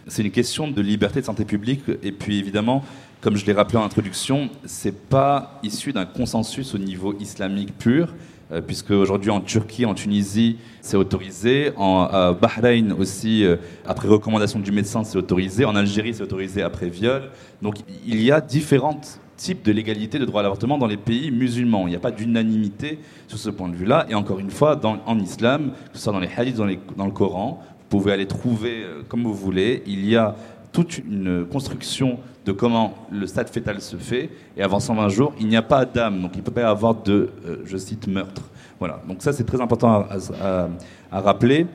[0.09, 2.85] C'est une question de liberté de santé publique et puis évidemment,
[3.27, 8.15] comme je l'ai rappelé en introduction, c'est pas issu d'un consensus au niveau islamique pur.
[8.53, 14.61] Euh, puisque aujourd'hui en Turquie, en Tunisie, c'est autorisé, en Bahreïn aussi, euh, après recommandation
[14.61, 17.31] du médecin, c'est autorisé, en Algérie, c'est autorisé après viol.
[17.63, 19.01] Donc il y a différents
[19.37, 21.89] types de légalité de droit à l'avortement dans les pays musulmans.
[21.89, 24.07] Il n'y a pas d'unanimité sur ce point de vue-là.
[24.09, 27.11] Et encore une fois, en islam, que ce soit dans les hadiths, dans, dans le
[27.11, 27.61] Coran,
[27.91, 29.83] vous pouvez aller trouver euh, comme vous voulez.
[29.87, 30.35] Il y a
[30.77, 34.29] toute une construction de comment le stade fœtal se fait.
[34.59, 36.65] Et avant 120 jours, il n'y a pas d'âme, donc il ne peut pas y
[36.65, 38.43] avoir de, euh, je cite, meurtre.
[38.79, 39.01] Voilà.
[39.09, 40.05] Donc ça, c'est très important
[40.39, 40.69] à,
[41.11, 41.67] rappeler.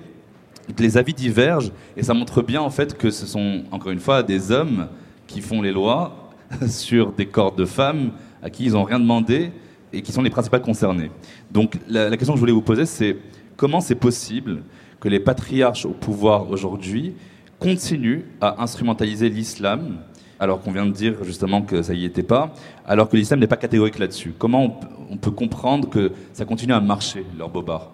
[0.78, 4.22] Les avis divergent et ça montre bien en fait que ce sont encore une fois
[4.22, 4.88] des hommes
[5.26, 6.30] qui font les lois
[6.68, 8.12] sur des corps de femmes
[8.44, 9.52] à qui ils n'ont rien demandé
[9.92, 11.10] et qui sont les principaux concernés.
[11.50, 13.18] Donc la question que je voulais vous poser, c'est
[13.58, 14.62] comment c'est possible
[15.00, 17.16] que les patriarches au pouvoir aujourd'hui
[17.62, 20.00] continue à instrumentaliser l'islam,
[20.40, 22.54] alors qu'on vient de dire justement que ça y était pas,
[22.88, 24.34] alors que l'islam n'est pas catégorique là-dessus.
[24.38, 24.80] Comment
[25.12, 27.92] on, peut comprendre que ça continue à marcher, leur bobard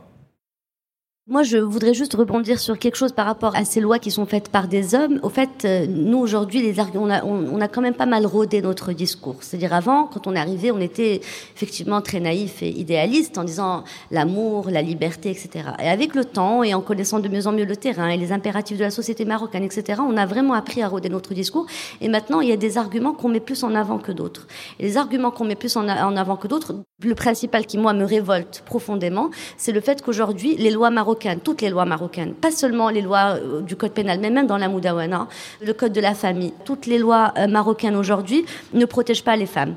[1.29, 4.25] moi, je voudrais juste rebondir sur quelque chose par rapport à ces lois qui sont
[4.25, 5.19] faites par des hommes.
[5.23, 8.61] Au fait, euh, nous, aujourd'hui, les on a, on, a quand même pas mal rodé
[8.61, 9.35] notre discours.
[9.41, 11.19] C'est-à-dire, avant, quand on est arrivé, on était
[11.53, 15.65] effectivement très naïf et idéaliste en disant l'amour, la liberté, etc.
[15.83, 18.31] Et avec le temps, et en connaissant de mieux en mieux le terrain et les
[18.31, 21.65] impératifs de la société marocaine, etc., on a vraiment appris à roder notre discours.
[21.99, 24.47] Et maintenant, il y a des arguments qu'on met plus en avant que d'autres.
[24.79, 27.91] Et les arguments qu'on met plus en, en avant que d'autres, le principal qui, moi,
[27.91, 32.51] me révolte profondément, c'est le fait qu'aujourd'hui, les lois marocaines toutes les lois marocaines, pas
[32.51, 35.27] seulement les lois euh, du code pénal, mais même dans la Moudawana,
[35.61, 36.53] le code de la famille.
[36.65, 39.75] Toutes les lois euh, marocaines aujourd'hui ne protègent pas les femmes.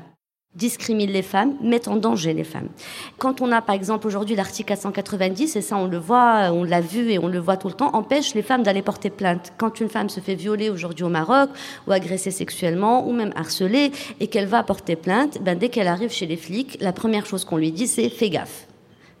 [0.53, 2.67] discrimine les femmes, met en danger les femmes.
[3.17, 6.81] Quand on a par exemple aujourd'hui l'article 490, et ça on le voit, on l'a
[6.81, 9.53] vu et on le voit tout le temps, empêche les femmes d'aller porter plainte.
[9.57, 11.49] Quand une femme se fait violer aujourd'hui au Maroc,
[11.87, 16.11] ou agressée sexuellement, ou même harcelée, et qu'elle va porter plainte, ben, dès qu'elle arrive
[16.11, 18.67] chez les flics, la première chose qu'on lui dit c'est fais gaffe.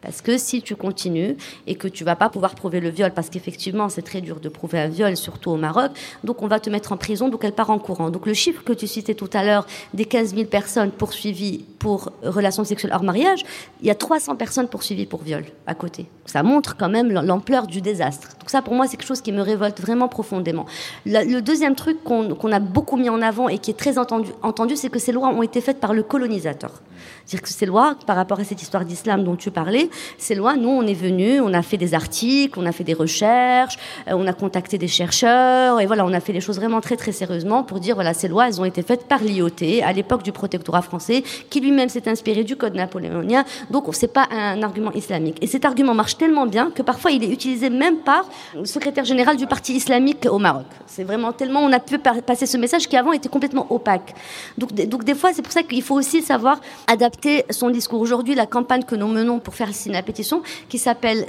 [0.01, 1.37] Parce que si tu continues
[1.67, 4.49] et que tu vas pas pouvoir prouver le viol, parce qu'effectivement c'est très dur de
[4.49, 5.91] prouver un viol, surtout au Maroc,
[6.23, 8.09] donc on va te mettre en prison, donc elle part en courant.
[8.09, 12.11] Donc le chiffre que tu citais tout à l'heure des 15 000 personnes poursuivies pour
[12.23, 13.43] relations sexuelles hors mariage,
[13.81, 16.07] il y a 300 personnes poursuivies pour viol à côté.
[16.25, 18.29] Ça montre quand même l'ampleur du désastre.
[18.39, 20.65] Donc ça pour moi c'est quelque chose qui me révolte vraiment profondément.
[21.05, 24.75] Le, deuxième truc qu'on a beaucoup mis en avant et qui est très entendu, entendu
[24.75, 26.81] c'est que ces lois ont été faites par le colonisateur.
[27.25, 30.55] C'est-à-dire que ces lois, par rapport à cette histoire d'islam dont tu parlais, ces lois,
[30.55, 34.13] nous, on est venu, on a fait des articles, on a fait des recherches, euh,
[34.13, 37.11] on a contacté des chercheurs, et voilà, on a fait les choses vraiment très très
[37.11, 39.49] sérieusement pour dire, voilà, ces lois, elles ont été faites par l'IOT
[39.83, 43.43] à l'époque du protectorat français, qui lui-même s'est inspiré du code napoléonien.
[43.69, 45.37] Donc, c'est pas un argument islamique.
[45.41, 49.05] Et cet argument marche tellement bien que parfois il est utilisé même par le secrétaire
[49.05, 50.65] général du parti islamique au Maroc.
[50.87, 54.13] C'est vraiment tellement on a pu passer ce message qui avant était complètement opaque.
[54.57, 56.59] Donc des fois, c'est pour ça qu'il faut aussi savoir
[56.91, 58.01] adapter son discours.
[58.01, 61.25] Aujourd'hui, la campagne que nous menons pour faire signer la pétition, qui s'appelle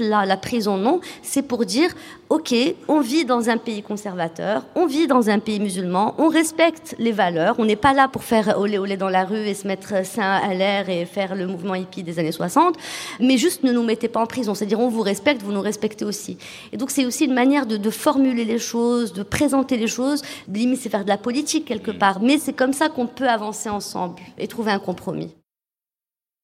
[0.00, 1.90] la prison non, c'est pour dire,
[2.28, 2.54] ok,
[2.86, 7.12] on vit dans un pays conservateur, on vit dans un pays musulman, on respecte les
[7.12, 10.04] valeurs, on n'est pas là pour faire olé olé dans la rue et se mettre
[10.04, 12.76] sein à l'air et faire le mouvement hippie des années 60,
[13.20, 16.04] mais juste ne nous mettez pas en prison, c'est-à-dire on vous respecte, vous nous respectez
[16.04, 16.36] aussi.
[16.72, 20.20] Et donc c'est aussi une manière de, de, formuler les choses, de présenter les choses,
[20.52, 23.70] limite c'est faire de la politique quelque part, mais c'est comme ça qu'on peut avancer
[23.70, 25.45] ensemble et trouver un compromis promis.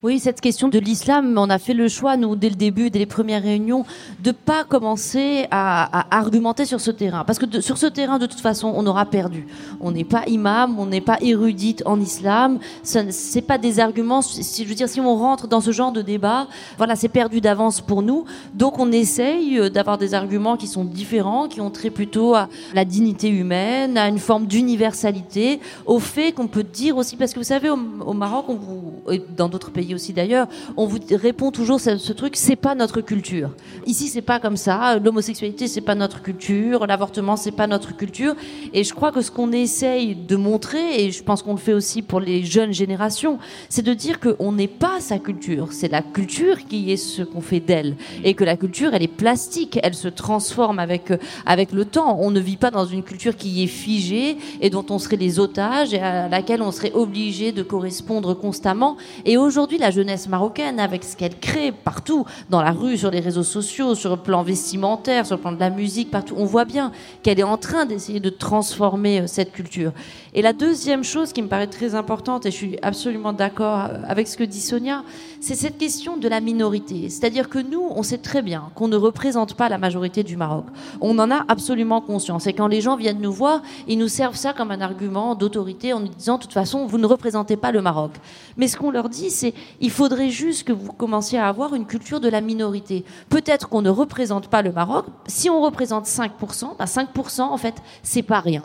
[0.05, 2.99] Oui, cette question de l'islam, on a fait le choix, nous, dès le début, dès
[2.99, 3.85] les premières réunions,
[4.19, 7.23] de pas commencer à, argumenter sur ce terrain.
[7.23, 9.47] Parce que sur ce terrain, de toute façon, on aura perdu.
[9.81, 12.59] On n'est pas imam, on n'est pas érudite en islam.
[12.83, 15.93] Ce n'est pas des arguments, si, je veux dire, si on rentre dans ce genre
[15.93, 18.25] de débat, voilà, c'est perdu d'avance pour nous.
[18.55, 22.49] Donc on essaye euh, d'avoir des arguments qui sont différents, qui ont trait plutôt à
[22.75, 27.39] la dignité humaine, à une forme d'universalité, au fait qu'on peut dire aussi, parce que
[27.39, 28.95] vous savez, au, Maroc, on vous,
[29.37, 33.51] dans d'autres aussi d'ailleurs, on vous répond toujours ce, ce truc, c'est pas notre culture.
[33.87, 34.99] Ici, c'est pas comme ça.
[34.99, 36.87] L'homosexualité, c'est pas notre culture.
[36.87, 38.35] L'avortement, c'est pas notre culture.
[38.73, 41.73] Et je crois que ce qu'on essaye de montrer, et je pense qu'on le fait
[41.73, 45.69] aussi pour les jeunes générations, c'est de dire qu'on n'est pas sa culture.
[45.73, 47.97] C'est la culture qui est ce qu'on fait d'elle.
[48.25, 49.79] Et que la culture, elle est plastique.
[49.83, 51.13] Elle se transforme avec,
[51.47, 52.19] avec le temps.
[52.21, 55.39] On ne vit pas dans une culture qui est figée et dont on serait les
[55.39, 58.97] otages et à laquelle on serait obligé de correspondre constamment.
[59.25, 63.21] Et aujourd'hui, la jeunesse marocaine avec ce qu'elle crée partout, dans la rue, sur les
[63.21, 66.35] réseaux sociaux, sur le plan vestimentaire, sur le plan de la musique, partout.
[66.39, 66.93] On voit bien
[67.23, 69.93] qu'elle est en train d'essayer de transformer euh, cette culture.
[70.35, 73.99] Et la deuxième chose qui me paraît très importante, et je suis absolument d'accord euh,
[74.07, 75.03] avec ce que dit Sonia,
[75.41, 77.09] c'est cette question de la minorité.
[77.11, 80.65] C'est-à-dire que nous, on sait très bien qu'on ne représente pas la majorité du Maroc.
[81.01, 82.47] On en a absolument conscience.
[82.47, 85.93] Et quand les gens viennent nous voir, ils nous servent ça comme un argument d'autorité
[85.93, 88.13] en nous disant, de toute façon, vous ne représentez pas le Maroc.
[88.57, 91.87] Mais ce qu'on leur dit, c'est, il faudrait juste que vous commenciez à avoir une
[91.87, 93.05] culture de la minorité.
[93.29, 95.07] Peut-être qu'on ne représente pas le Maroc.
[95.27, 96.31] Si on représente 5%,
[96.79, 98.63] 5%, bah, en fait, c'est pas rien.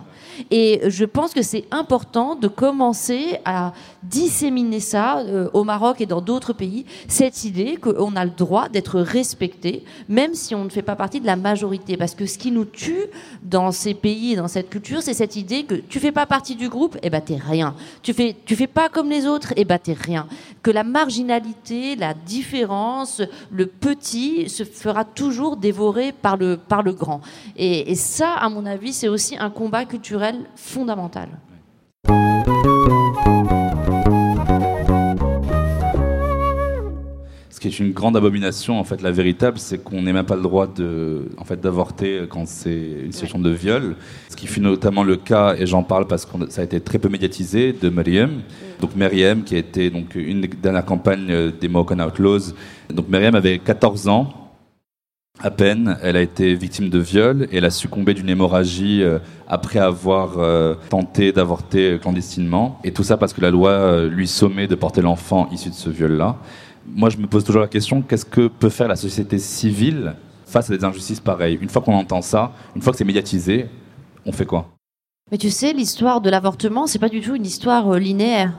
[0.51, 6.05] Et je pense que c'est important de commencer à disséminer ça euh, au Maroc et
[6.05, 10.69] dans d'autres pays, cette idée qu'on a le droit d'être respecté, même si on ne
[10.69, 11.97] fait pas partie de la majorité.
[11.97, 13.07] Parce que ce qui nous tue
[13.43, 16.55] dans ces pays et dans cette culture, c'est cette idée que tu fais pas partie
[16.55, 17.75] du groupe, et eh ben t'es rien.
[18.01, 20.27] Tu fais, tu fais pas comme les autres, et eh ben t'es rien.
[20.63, 26.91] Que la marginalité, la différence, le petit se fera toujours dévorer par le, par le
[26.91, 27.21] grand.
[27.55, 31.29] Et ça, à mon avis, c'est aussi un combat culturel fondamental.
[37.57, 40.35] Ce qui est une grande abomination, en fait, la véritable, c'est qu'on n'ait même pas
[40.35, 43.95] le droit de, en fait, d'avorter quand c'est une situation de viol.
[44.29, 46.99] Ce qui fut notamment le cas, et j'en parle parce que ça a été très
[46.99, 48.43] peu médiatisé, de Meriem.
[48.79, 52.53] Donc Meriem, qui a été donc une des dernières campagnes des Moroccan Outlaws.
[52.93, 54.31] Donc Meriem avait 14 ans.
[55.39, 59.19] À peine, elle a été victime de viol et elle a succombé d'une hémorragie euh,
[59.47, 62.79] après avoir euh, tenté d'avorter clandestinement.
[62.83, 65.75] Et tout ça parce que la loi euh, lui sommait de porter l'enfant issu de
[65.75, 66.37] ce viol-là
[66.87, 70.69] moi, je me pose toujours la question qu'est-ce que peut faire la société civile face
[70.69, 73.67] à des injustices pareilles Une fois qu'on entend ça, une fois que c'est médiatisé,
[74.25, 74.69] on fait quoi
[75.31, 78.53] Mais tu sais, l'histoire de l'avortement, c'est pas du tout une histoire euh, linéaire.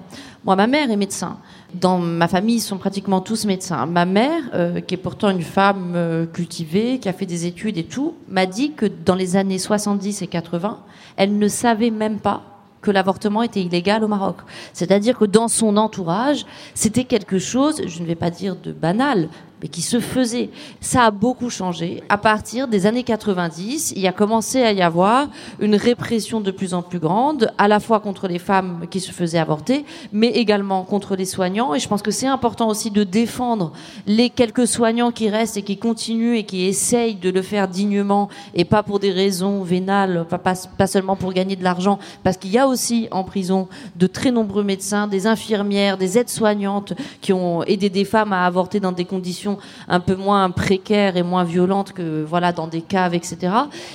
[0.44, 1.38] Moi, ma mère est médecin.
[1.74, 3.84] Dans ma famille, ils sont pratiquement tous médecins.
[3.86, 7.78] Ma mère, euh, qui est pourtant une femme euh, cultivée, qui a fait des études
[7.78, 10.78] et tout, m'a dit que dans les années 70 et 80,
[11.16, 14.36] elle ne savait même pas que l'avortement était illégal au Maroc.
[14.72, 19.28] C'est-à-dire que dans son entourage, c'était quelque chose, je ne vais pas dire de banal,
[19.62, 20.50] mais qui se faisait.
[20.80, 22.02] Ça a beaucoup changé.
[22.08, 25.28] À partir des années 90, il a commencé à y avoir
[25.60, 29.12] une répression de plus en plus grande, à la fois contre les femmes qui se
[29.12, 31.74] faisaient avorter, mais également contre les soignants.
[31.74, 33.72] Et je pense que c'est important aussi de défendre
[34.06, 38.28] les quelques soignants qui restent et qui continuent et qui essayent de le faire dignement
[38.54, 40.26] et pas pour des raisons vénales,
[40.76, 44.30] pas seulement pour gagner de l'argent, parce qu'il y a aussi en prison de très
[44.30, 49.04] nombreux médecins, des infirmières, des aides-soignantes qui ont aidé des femmes à avorter dans des
[49.04, 49.47] conditions
[49.88, 53.52] un peu moins précaire et moins violente que voilà dans des caves, etc.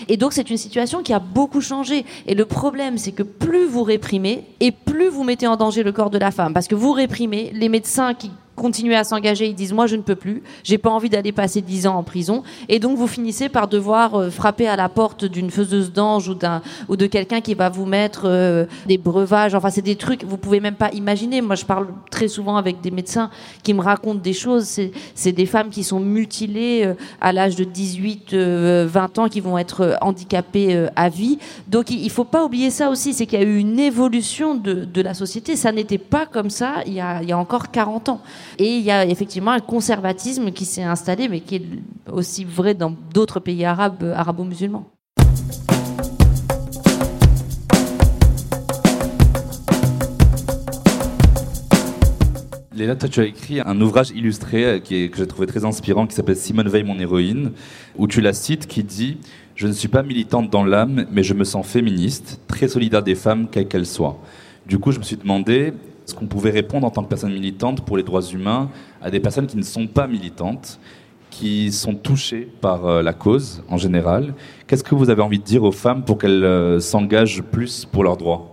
[0.08, 2.06] Et donc c'est une situation qui a beaucoup changé.
[2.26, 5.92] Et le problème, c'est que plus vous réprimez et plus vous mettez en danger le
[5.92, 9.56] corps de la femme, parce que vous réprimez les médecins qui continuer à s'engager, ils
[9.56, 12.44] disent moi je ne peux plus, j'ai pas envie d'aller passer dix ans en prison,
[12.70, 16.36] et donc vous finissez par devoir euh, frapper à la porte d'une faiseuse d'ange ou
[16.36, 20.24] d'un ou de quelqu'un qui va vous mettre euh, des breuvages, enfin c'est des trucs
[20.24, 21.42] vous pouvez même pas imaginer.
[21.42, 23.30] Moi je parle très souvent avec des médecins
[23.64, 24.80] qui me racontent des choses,
[25.16, 29.58] c'est des femmes qui sont mutilées euh, à l'âge de 18, 20 ans, qui vont
[29.58, 31.40] être handicapées à vie.
[31.68, 34.86] Donc il, faut pas oublier ça aussi, c'est qu'il y a eu une évolution de,
[34.86, 35.56] de la société.
[35.56, 38.22] Ça n'était pas comme ça il y a, il y a encore 40 ans.
[38.60, 41.66] Et il y a effectivement un conservatisme qui s'est installé, mais qui est
[42.12, 44.94] aussi vrai dans d'autres pays arabes, arabo-musulmans.
[52.76, 55.64] Léla, toi, tu as écrit un ouvrage illustré euh, qui est, que j'ai trouvé très
[55.64, 57.52] inspirant, qui s'appelle Simone Veil, mon héroïne,
[57.98, 59.18] où tu la cites, qui dit
[59.56, 63.14] Je ne suis pas militante dans l'âme, mais je me sens féministe, très solidaire des
[63.14, 64.20] femmes, quelles qu'elles soient.
[64.66, 65.74] Du coup, je me suis demandé,
[66.06, 68.70] ce qu'on pouvait répondre en tant que personne militante pour les droits humains
[69.02, 70.80] à des personnes qui ne sont pas militantes,
[71.30, 74.36] qui sont touchées par euh, la cause en général.
[74.68, 78.04] Qu'est-ce que vous avez envie de dire aux femmes pour qu'elles euh, s'engagent plus pour
[78.04, 78.53] leurs droits?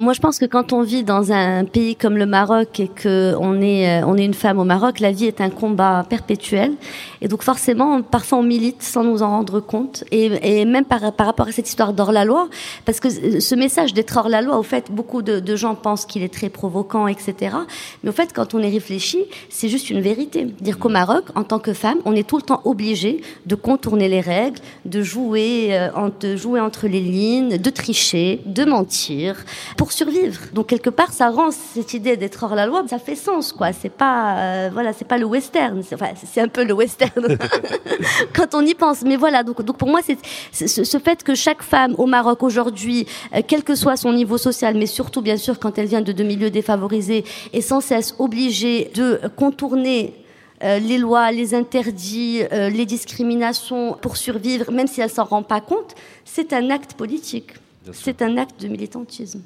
[0.00, 3.34] Moi, je pense que quand on vit dans un pays comme le Maroc et que
[3.38, 6.72] on est, euh, on est une femme au Maroc, la vie est un combat perpétuel.
[7.20, 10.04] Et donc, forcément, parfois, on milite sans nous en rendre compte.
[10.10, 12.48] Et, et même par, par rapport à cette histoire d'hors-la-loi,
[12.86, 16.48] parce que ce message d'être hors-la-loi, au fait, beaucoup de, gens pensent qu'il est très
[16.48, 17.56] provoquant, etc.
[18.02, 20.46] Mais au fait, quand on y réfléchit, c'est juste une vérité.
[20.62, 24.08] Dire qu'au Maroc, en tant que femme, on est tout le temps obligé de contourner
[24.08, 29.44] les règles, de jouer, euh, de jouer entre les lignes, de tricher, de mentir,
[29.76, 30.40] pour survivre.
[30.52, 33.72] Donc quelque part, ça rend cette idée d'être hors la loi, ça fait sens, quoi.
[33.72, 35.82] C'est pas, euh, voilà, c'est pas le western.
[35.82, 37.38] C'est, enfin, c'est un peu le western
[38.34, 39.02] quand on y pense.
[39.02, 40.18] Mais voilà, donc, donc pour moi, c'est,
[40.66, 44.76] ce, fait que chaque femme au Maroc aujourd'hui, euh, quel que soit son niveau social,
[44.76, 48.90] mais surtout bien sûr quand elle vient de, de milieux défavorisés, est sans cesse obligée
[48.94, 50.14] de contourner
[50.62, 55.60] euh, les lois, les interdits, les discriminations pour survivre, même si elle s'en rend pas
[55.60, 57.52] compte, c'est un acte politique.
[57.92, 59.42] C'est un acte de militantisme.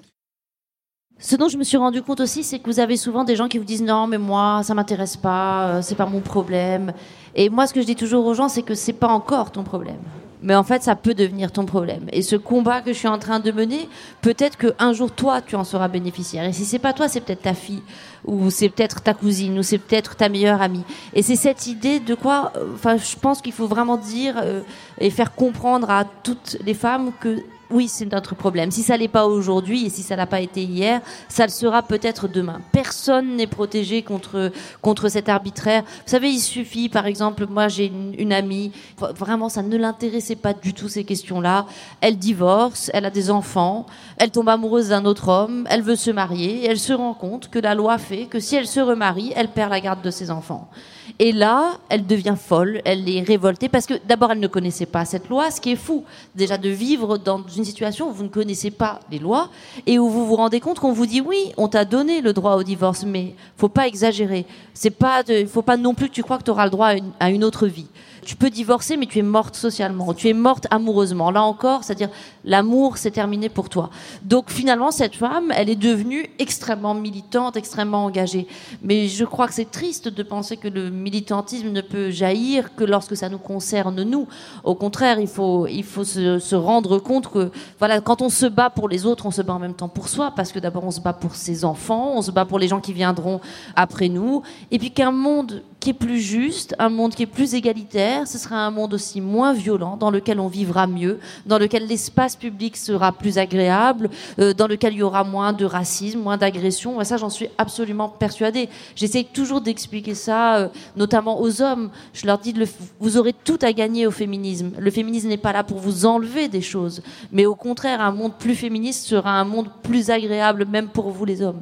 [1.18, 3.48] Ce dont je me suis rendu compte aussi, c'est que vous avez souvent des gens
[3.48, 6.92] qui vous disent non, mais moi, ça m'intéresse pas, euh, c'est pas mon problème.
[7.36, 9.62] Et moi, ce que je dis toujours aux gens, c'est que c'est pas encore ton
[9.62, 10.00] problème.
[10.42, 12.04] Mais en fait, ça peut devenir ton problème.
[12.12, 13.88] Et ce combat que je suis en train de mener,
[14.20, 16.44] peut-être qu'un jour, toi, tu en seras bénéficiaire.
[16.44, 17.82] Et si c'est pas toi, c'est peut-être ta fille,
[18.26, 20.84] ou c'est peut-être ta cousine, ou c'est peut-être ta meilleure amie.
[21.14, 24.60] Et c'est cette idée de quoi, euh, enfin, je pense qu'il faut vraiment dire euh,
[24.98, 27.38] et faire comprendre à toutes les femmes que
[27.74, 28.70] oui, c'est notre problème.
[28.70, 31.82] Si ça l'est pas aujourd'hui et si ça n'a pas été hier, ça le sera
[31.82, 32.60] peut-être demain.
[32.70, 35.82] Personne n'est protégé contre contre cet arbitraire.
[35.82, 40.54] Vous savez, il suffit, par exemple, moi j'ai une, amie, vraiment ça ne l'intéressait pas
[40.54, 41.66] du tout ces questions-là.
[42.00, 43.86] Elle divorce, elle a des enfants,
[44.18, 47.50] elle tombe amoureuse d'un autre homme, elle veut se marier, et elle se rend compte
[47.50, 50.30] que la loi fait que si elle se remarie, elle perd la garde de ses
[50.30, 50.70] enfants.
[51.18, 55.04] Et là, elle devient folle, elle est révoltée parce que d'abord, elle ne connaissait pas
[55.04, 58.28] cette loi, ce qui est fou, déjà de vivre dans une situation où vous ne
[58.28, 59.50] connaissez pas les lois
[59.86, 62.56] et où vous vous rendez compte qu'on vous dit oui, on t'a donné le droit
[62.56, 64.46] au divorce, mais faut pas exagérer.
[64.72, 67.30] C'est pas, faut pas non plus que tu crois que tu auras le droit à
[67.30, 67.88] une autre vie
[68.24, 71.30] tu peux divorcer, mais tu es morte socialement, tu es morte amoureusement.
[71.30, 72.10] Là encore, c'est-à-dire
[72.44, 73.90] l'amour, c'est terminé pour toi.
[74.22, 78.46] Donc finalement, cette femme, elle est devenue extrêmement militante, extrêmement engagée.
[78.82, 82.84] Mais je crois que c'est triste de penser que le militantisme ne peut jaillir que
[82.84, 84.26] lorsque ça nous concerne nous.
[84.64, 88.46] Au contraire, il faut, il faut se, se rendre compte que voilà, quand on se
[88.46, 90.84] bat pour les autres, on se bat en même temps pour soi, parce que d'abord
[90.84, 93.40] on se bat pour ses enfants, on se bat pour les gens qui viendront
[93.76, 97.54] après nous, et puis qu'un monde qui est plus juste, un monde qui est plus
[97.54, 98.26] égalitaire.
[98.26, 102.36] Ce sera un monde aussi moins violent, dans lequel on vivra mieux, dans lequel l'espace
[102.36, 104.08] public sera plus agréable,
[104.38, 107.04] euh, dans lequel il y aura moins de racisme, moins d'agression.
[107.04, 108.70] Ça, j'en suis absolument persuadée.
[108.96, 111.90] J'essaie toujours d'expliquer ça, euh, notamment aux hommes.
[112.14, 112.54] Je leur dis,
[112.98, 114.70] vous aurez tout à gagner au féminisme.
[114.78, 118.32] Le féminisme n'est pas là pour vous enlever des choses, mais au contraire, un monde
[118.38, 121.60] plus féministe sera un monde plus agréable, même pour vous les hommes.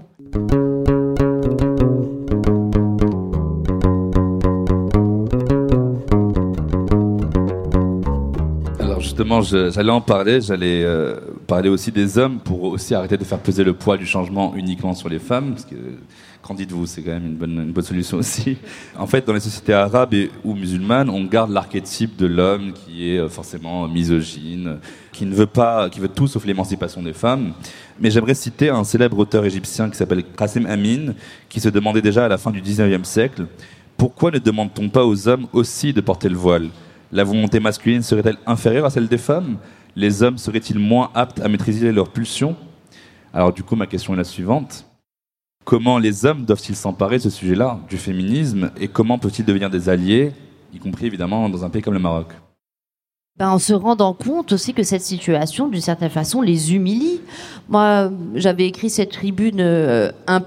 [9.12, 13.40] Justement, j'allais en parler, j'allais euh, parler aussi des hommes pour aussi arrêter de faire
[13.40, 15.76] peser le poids du changement uniquement sur les femmes, parce que
[16.40, 18.56] qu'en dites-vous, c'est quand même une bonne, solution aussi.
[18.98, 23.18] En fait, dans les sociétés arabes ou musulmanes, on garde l'archétype de l'homme qui est
[23.18, 24.78] euh, forcément misogyne,
[25.12, 27.52] qui ne veut pas, qui veut tout sauf l'émancipation des femmes.
[28.00, 31.12] Mais j'aimerais citer un célèbre auteur égyptien qui s'appelle Qasim Amin,
[31.50, 33.46] qui se demandait déjà à la fin du 19e siècle
[34.02, 36.70] pourquoi ne demande-t-on pas aux hommes aussi de porter le voile?
[37.14, 39.58] La volonté masculine serait-elle inférieure à celle des femmes?
[39.96, 42.56] Les hommes seraient-ils moins aptes à maîtriser leurs pulsions?
[43.34, 44.86] Alors du coup, ma question est la suivante.
[45.66, 49.90] Comment les hommes doivent-ils s'emparer de ce sujet-là, du féminisme, et comment peut-ils devenir des
[49.90, 50.32] alliés,
[50.72, 52.28] y compris évidemment dans un pays comme le Maroc?
[53.38, 57.20] Ben, en se rendant compte aussi que cette situation, d'une certaine façon, les humilie.
[57.68, 60.40] Moi, j'avais écrit cette tribune euh, Un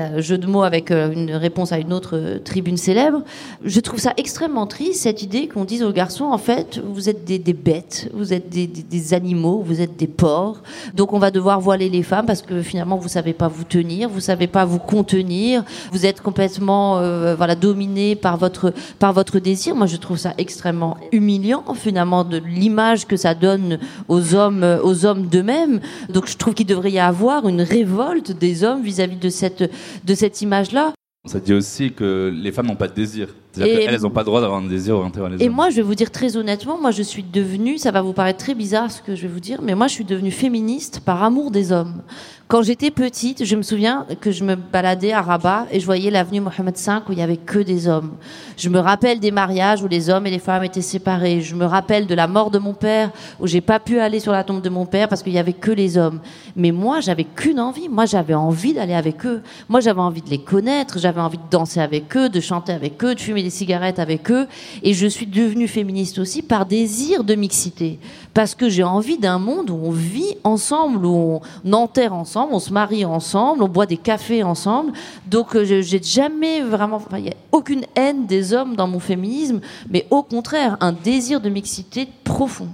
[0.00, 3.22] un jeu de mots avec euh, une réponse à une autre euh, tribune célèbre.
[3.64, 7.24] Je trouve ça extrêmement triste, cette idée qu'on dise aux garçons, en fait, vous êtes
[7.24, 10.62] des, bêtes, vous êtes des animaux, vous êtes des porcs,
[10.94, 14.08] donc on va devoir voiler les femmes parce que finalement, vous savez pas vous tenir,
[14.08, 19.38] vous savez pas vous contenir, vous êtes complètement euh, voilà, dominé par votre, par votre
[19.38, 19.74] désir.
[19.74, 23.78] Moi, je trouve ça extrêmement humiliant, finalement, de l'image que ça donne
[24.08, 25.80] aux hommes, euh, aux hommes d'eux-mêmes.
[26.08, 29.70] Donc, je trouve qu'il devrait y avoir une révolte des hommes vis-à-vis de cette,
[30.04, 30.92] de cette image-là.
[31.26, 33.28] Ça dit aussi que les femmes n'ont pas de désir.
[33.52, 35.54] C'est-à-dire Et- qu'elles n'ont pas le droit d'avoir un désir orienté vers les Et hommes.
[35.54, 38.38] moi, je vais vous dire très honnêtement, moi, je suis devenue, ça va vous paraître
[38.42, 41.22] très bizarre ce que je vais vous dire, mais moi, je suis devenue féministe par
[41.22, 42.02] amour des hommes.
[42.48, 46.10] Quand j'étais petite, je me souviens que je me baladais à Rabat et je voyais
[46.10, 48.12] l'avenue Mohamed V où il y avait que des hommes.
[48.58, 51.40] Je me rappelle des mariages où les hommes et les femmes étaient séparés.
[51.40, 54.32] Je me rappelle de la mort de mon père où j'ai pas pu aller sur
[54.32, 56.20] la tombe de mon père parce qu'il y avait que les hommes.
[56.54, 57.88] Mais moi, j'avais qu'une envie.
[57.88, 59.40] Moi, j'avais envie d'aller avec eux.
[59.70, 60.98] Moi, j'avais envie de les connaître.
[60.98, 64.30] J'avais envie de danser avec eux, de chanter avec eux, de fumer des cigarettes avec
[64.30, 64.46] eux.
[64.82, 67.98] Et je suis devenue féministe aussi par désir de mixité.
[68.34, 72.58] Parce que j'ai envie d'un monde où on vit ensemble, où on enterre ensemble, on
[72.58, 74.92] se marie ensemble, on boit des cafés ensemble.
[75.26, 79.60] Donc, euh, j'ai jamais vraiment, il n'y a aucune haine des hommes dans mon féminisme,
[79.90, 82.68] mais au contraire, un désir de mixité profond.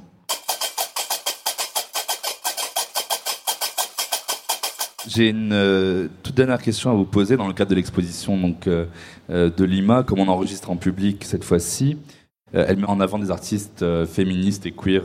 [5.08, 8.66] J'ai une euh, toute dernière question à vous poser dans le cadre de l'exposition donc
[8.66, 8.84] euh,
[9.30, 11.96] euh, de Lima, comme on enregistre en public cette fois-ci.
[12.52, 15.02] Elle met en avant des artistes féministes et queer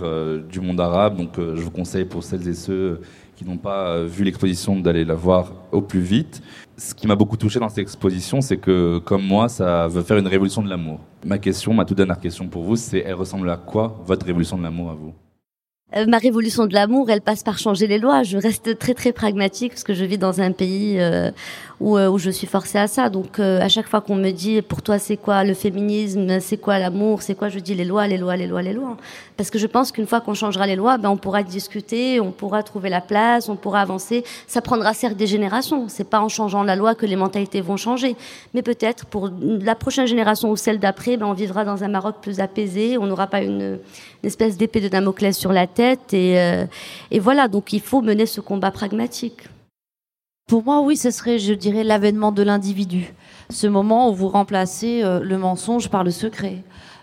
[0.49, 3.01] du monde arabe, donc je vous conseille pour celles et ceux
[3.35, 6.41] qui n'ont pas vu l'exposition d'aller la voir au plus vite.
[6.77, 10.17] Ce qui m'a beaucoup touché dans cette exposition, c'est que comme moi, ça veut faire
[10.17, 11.01] une révolution de l'amour.
[11.25, 14.57] Ma question, ma toute dernière question pour vous, c'est elle ressemble à quoi votre révolution
[14.57, 15.13] de l'amour à vous?
[15.95, 18.23] Euh, ma révolution de l'amour, elle passe par changer les lois.
[18.23, 21.31] Je reste très très pragmatique parce que je vis dans un pays euh,
[21.79, 23.09] où, euh, où je suis forcée à ça.
[23.09, 26.57] Donc euh, à chaque fois qu'on me dit pour toi c'est quoi le féminisme, c'est
[26.57, 28.97] quoi l'amour, c'est quoi, je dis les lois, les lois, les lois, les lois.
[29.37, 32.31] Parce que je pense qu'une fois qu'on changera les lois, ben on pourra discuter, on
[32.31, 34.23] pourra trouver la place, on pourra avancer.
[34.47, 35.87] Ça prendra certes des générations.
[35.89, 38.15] C'est pas en changeant la loi que les mentalités vont changer,
[38.53, 42.17] mais peut-être pour la prochaine génération ou celle d'après, ben on vivra dans un Maroc
[42.21, 42.97] plus apaisé.
[42.97, 43.79] On n'aura pas une,
[44.23, 46.65] espèce d'épée de Damoclès sur la tête euh,
[47.11, 47.47] et voilà.
[47.47, 49.41] Donc il faut mener ce combat pragmatique.
[50.53, 53.15] Pour moi, oui, ce serait, je dirais, l'avènement de l'individu.
[53.49, 56.57] Ce moment où vous remplacez euh, le mensonge par le secret.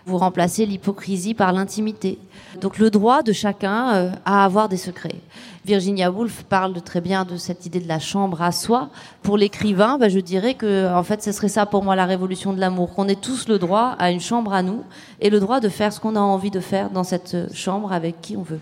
[0.05, 2.17] Vous remplacez l'hypocrisie par l'intimité.
[2.61, 5.19] Donc le droit de chacun euh, à avoir des secrets.
[5.65, 8.87] Virginia Woolf parle très bien de cette idée de la chambre à soi.
[9.21, 12.53] Pour l'écrivain, bah, je dirais que en fait, ce serait ça pour moi la révolution
[12.53, 12.93] de l'amour.
[12.93, 14.85] Qu'on ait tous le droit à une chambre à nous
[15.19, 17.91] et le droit de faire ce qu'on a envie de faire dans cette euh, chambre
[17.91, 18.61] avec qui on veut.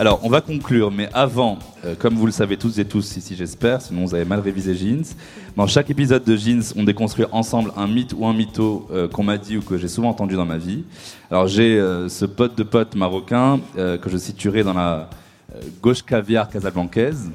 [0.00, 3.34] Alors, on va conclure, mais avant, euh, comme vous le savez tous et tous ici,
[3.36, 5.02] j'espère, sinon vous avez mal révisé Jeans.
[5.56, 9.24] Dans chaque épisode de Jeans, on déconstruit ensemble un mythe ou un mytho euh, qu'on
[9.24, 10.84] m'a dit ou que j'ai souvent entendu dans ma vie.
[11.32, 15.10] Alors, j'ai euh, ce pote de pote marocain que je situerai dans la
[15.82, 17.32] gauche caviar casablancaise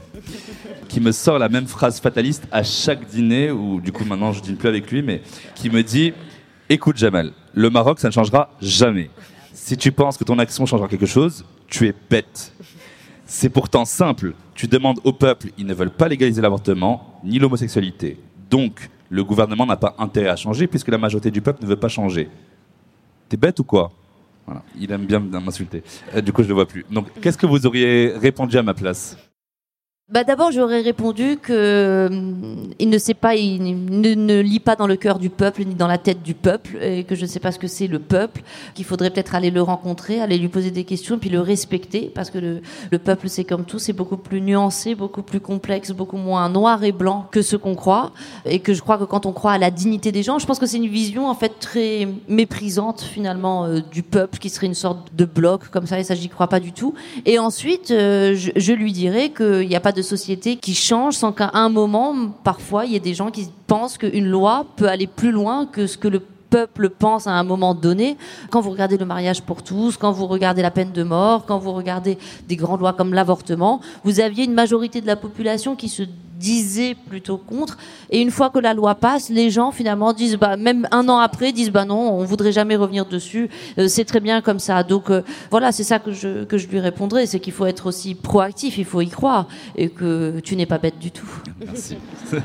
[0.87, 4.41] qui me sort la même phrase fataliste à chaque dîner, ou du coup maintenant je
[4.41, 5.21] dîne plus avec lui, mais
[5.55, 6.13] qui me dit
[6.69, 9.09] Écoute Jamal, le Maroc ça ne changera jamais.
[9.53, 11.43] Si tu penses que ton action changera quelque chose,
[11.73, 12.53] tu es bête.
[13.25, 14.35] C'est pourtant simple.
[14.53, 18.19] Tu demandes au peuple, ils ne veulent pas légaliser l'avortement ni l'homosexualité.
[18.51, 21.75] Donc, le gouvernement n'a pas intérêt à changer puisque la majorité du peuple ne veut
[21.75, 22.29] pas changer.
[23.27, 23.91] T'es bête ou quoi?
[24.45, 24.61] Voilà.
[24.79, 25.81] Il aime bien m'insulter.
[26.15, 26.85] Euh, du coup, je ne le vois plus.
[26.91, 29.17] Donc, qu'est-ce que vous auriez répondu à ma place?
[30.13, 32.09] Bah D'abord, j'aurais répondu que euh,
[32.77, 35.73] il ne sait pas, il ne, ne, lit pas dans le cœur du peuple ni
[35.73, 37.97] dans la tête du peuple, et que je ne sais pas ce que c'est le
[37.97, 38.43] peuple,
[38.75, 42.29] qu'il faudrait peut-être aller le rencontrer, aller lui poser des questions, puis le respecter, parce
[42.29, 42.61] que le,
[42.91, 46.83] le peuple, c'est comme tout, c'est beaucoup plus nuancé, beaucoup plus complexe, beaucoup moins noir
[46.83, 48.11] et blanc que ce qu'on croit,
[48.45, 50.59] et que je crois que quand on croit à la dignité des gens, je pense
[50.59, 54.75] que c'est une vision en fait très méprisante finalement euh, du peuple, qui serait une
[54.75, 56.93] sorte de bloc comme ça, et ça j'y crois pas du tout.
[57.25, 61.15] Et ensuite, euh, je, je lui dirais qu'il n'y a pas de société qui change
[61.15, 64.87] sans qu'à un moment, parfois, il y ait des gens qui pensent qu'une loi peut
[64.87, 66.21] aller plus loin que ce que le
[66.53, 68.15] peuple pense à un moment donné.
[68.51, 71.57] Quand vous regardez le mariage pour tous, quand vous regardez la peine de mort, quand
[71.57, 75.89] vous regardez des grandes lois comme l'avortement, vous aviez une majorité de la population qui
[75.89, 76.03] se
[76.43, 77.77] disait plutôt contre.
[78.09, 81.19] Et une fois que la loi passe, les gens finalement disent, bah, même un an
[81.19, 83.49] après, disent, bah non, on voudrait jamais revenir dessus.
[83.77, 84.83] Euh, c'est très bien comme ça.
[84.83, 87.87] Donc euh, voilà, c'est ça que je, que je lui répondrai, c'est qu'il faut être
[87.87, 91.31] aussi proactif, il faut y croire, et que tu n'es pas bête du tout.
[91.65, 91.97] Merci.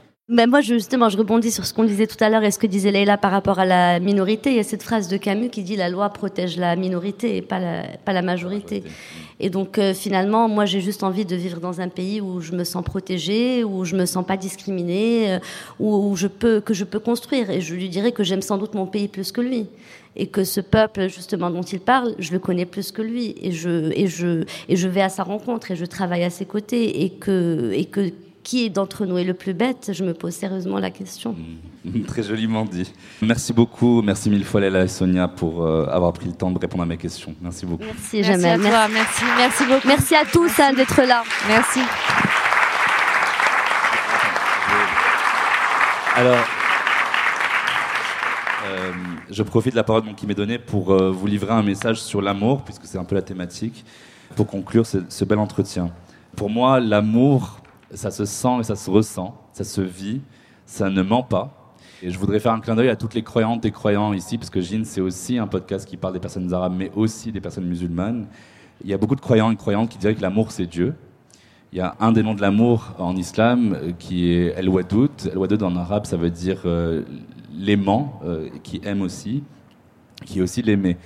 [0.32, 2.68] Mais moi, justement, je rebondis sur ce qu'on disait tout à l'heure et ce que
[2.68, 4.50] disait Leïla par rapport à la minorité.
[4.50, 7.42] Il y a cette phrase de Camus qui dit la loi protège la minorité et
[7.42, 8.84] pas la, pas la majorité.
[9.40, 12.52] Et donc, euh, finalement, moi, j'ai juste envie de vivre dans un pays où je
[12.52, 15.38] me sens protégée, où je me sens pas discriminée, euh,
[15.80, 17.50] où, où, je peux, que je peux construire.
[17.50, 19.66] Et je lui dirais que j'aime sans doute mon pays plus que lui.
[20.14, 23.34] Et que ce peuple, justement, dont il parle, je le connais plus que lui.
[23.42, 26.44] Et je, et je, et je vais à sa rencontre et je travaille à ses
[26.44, 27.02] côtés.
[27.02, 28.12] Et que, et que,
[28.50, 31.36] qui d'entre nous est le plus bête Je me pose sérieusement la question.
[31.84, 32.92] Mmh, très joliment dit.
[33.22, 34.02] Merci beaucoup.
[34.02, 36.86] Merci mille fois, Léla et Sonia, pour euh, avoir pris le temps de répondre à
[36.86, 37.32] mes questions.
[37.40, 37.84] Merci beaucoup.
[37.84, 38.88] Merci, Merci à toi.
[38.88, 39.86] Merci, merci beaucoup.
[39.86, 41.22] Merci à tous hein, d'être là.
[41.46, 41.78] Merci.
[46.16, 46.44] Alors,
[48.66, 48.92] euh,
[49.30, 52.20] je profite de la parole qui m'est donnée pour euh, vous livrer un message sur
[52.20, 53.84] l'amour, puisque c'est un peu la thématique,
[54.34, 55.90] pour conclure ce, ce bel entretien.
[56.34, 57.59] Pour moi, l'amour,
[57.92, 60.20] ça se sent et ça se ressent, ça se vit,
[60.64, 61.74] ça ne ment pas.
[62.02, 64.48] Et je voudrais faire un clin d'œil à toutes les croyantes et croyants ici, parce
[64.48, 67.66] que Jean, c'est aussi un podcast qui parle des personnes arabes, mais aussi des personnes
[67.66, 68.26] musulmanes.
[68.82, 70.94] Il y a beaucoup de croyants et croyantes qui diraient que l'amour, c'est Dieu.
[71.72, 75.10] Il y a un des noms de l'amour en islam euh, qui est El Wadoud.
[75.30, 77.02] El Wadoud en arabe, ça veut dire euh,
[77.56, 79.44] l'aimant, euh, qui aime aussi,
[80.24, 80.96] qui est aussi l'aimé.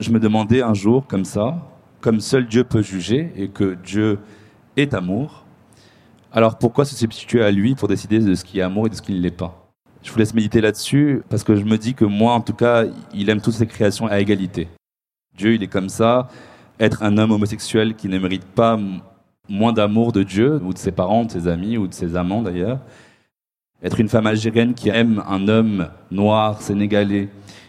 [0.00, 1.70] Je me demandais un jour, comme ça,
[2.00, 4.18] comme seul Dieu peut juger, et que Dieu
[4.76, 5.39] est amour,
[6.32, 8.94] alors pourquoi se substituer à lui pour décider de ce qui est amour et de
[8.94, 9.72] ce qui ne l'est pas?
[10.02, 12.84] Je vous laisse méditer là-dessus parce que je me dis que moi, en tout cas,
[13.12, 14.68] il aime toutes ses créations à égalité.
[15.36, 16.28] Dieu, il est comme ça.
[16.78, 18.78] Être un homme homosexuel qui ne mérite pas
[19.48, 22.42] moins d'amour de Dieu ou de ses parents, de ses amis ou de ses amants
[22.42, 22.78] d'ailleurs.
[23.82, 27.28] Être une femme algérienne qui aime un homme noir, sénégalais,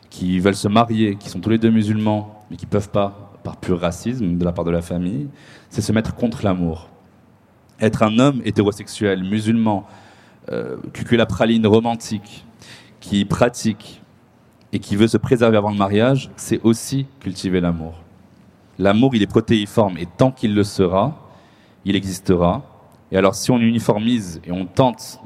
[0.09, 3.57] qui veulent se marier, qui sont tous les deux musulmans, mais qui peuvent pas par
[3.57, 5.30] pur racisme de la part de la famille,
[5.70, 6.90] c'est se mettre contre l'amour
[7.82, 9.86] être un homme hétérosexuel, musulman,
[10.51, 10.77] euh,
[11.65, 12.45] romantique,
[12.99, 14.01] qui pratique
[14.71, 17.95] et qui veut se préserver avant le mariage, c'est aussi cultiver l'amour.
[18.79, 21.29] L'amour, il est protéiforme et tant qu'il le sera,
[21.84, 22.63] il existera.
[23.11, 25.19] Et alors si on uniformise et on tente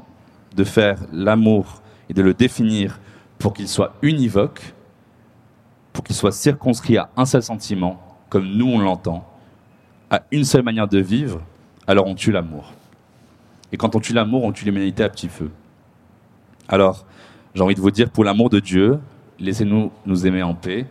[0.56, 2.98] de faire l'amour et de le définir
[3.38, 4.74] pour qu'il soit univoque,
[5.92, 9.26] pour qu'il soit circonscrit à un seul sentiment, comme nous on l'entend,
[10.10, 11.40] à une seule manière de vivre,
[11.86, 12.72] alors on tue l'amour.
[13.72, 15.50] Et quand on tue l'amour, on tue l'humanité à petit feu.
[16.68, 17.04] Alors,
[17.54, 18.98] j'ai envie de vous dire, pour l'amour de Dieu,
[19.38, 20.86] laissez-nous nous aimer en paix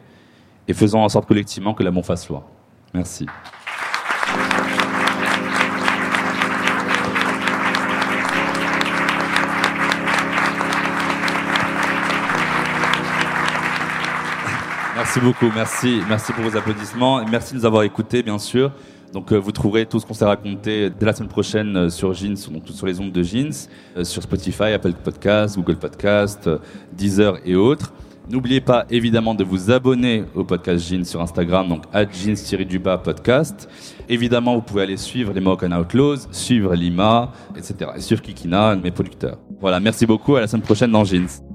[0.67, 2.47] et faisons en sorte collectivement que l'amour fasse loi.
[2.93, 3.25] Merci.
[14.95, 18.71] Merci beaucoup, merci, merci pour vos applaudissements et merci de nous avoir écoutés, bien sûr.
[19.13, 22.13] Donc euh, vous trouverez tout ce qu'on s'est raconté dès la semaine prochaine euh, sur
[22.13, 23.51] Jeans, donc sur les ondes de Jeans,
[23.97, 26.49] euh, sur Spotify, Apple Podcast, Google Podcast,
[26.93, 27.93] Deezer et autres.
[28.29, 33.69] N'oubliez pas évidemment de vous abonner au podcast Jeans sur Instagram, donc jeans-du-bas podcast.
[34.09, 37.91] Évidemment, vous pouvez aller suivre les Moroccan Outlaws, suivre Lima, etc.
[37.95, 39.37] Et suivre Kikina, mes producteurs.
[39.61, 41.54] Voilà, merci beaucoup, à la semaine prochaine dans Jeans.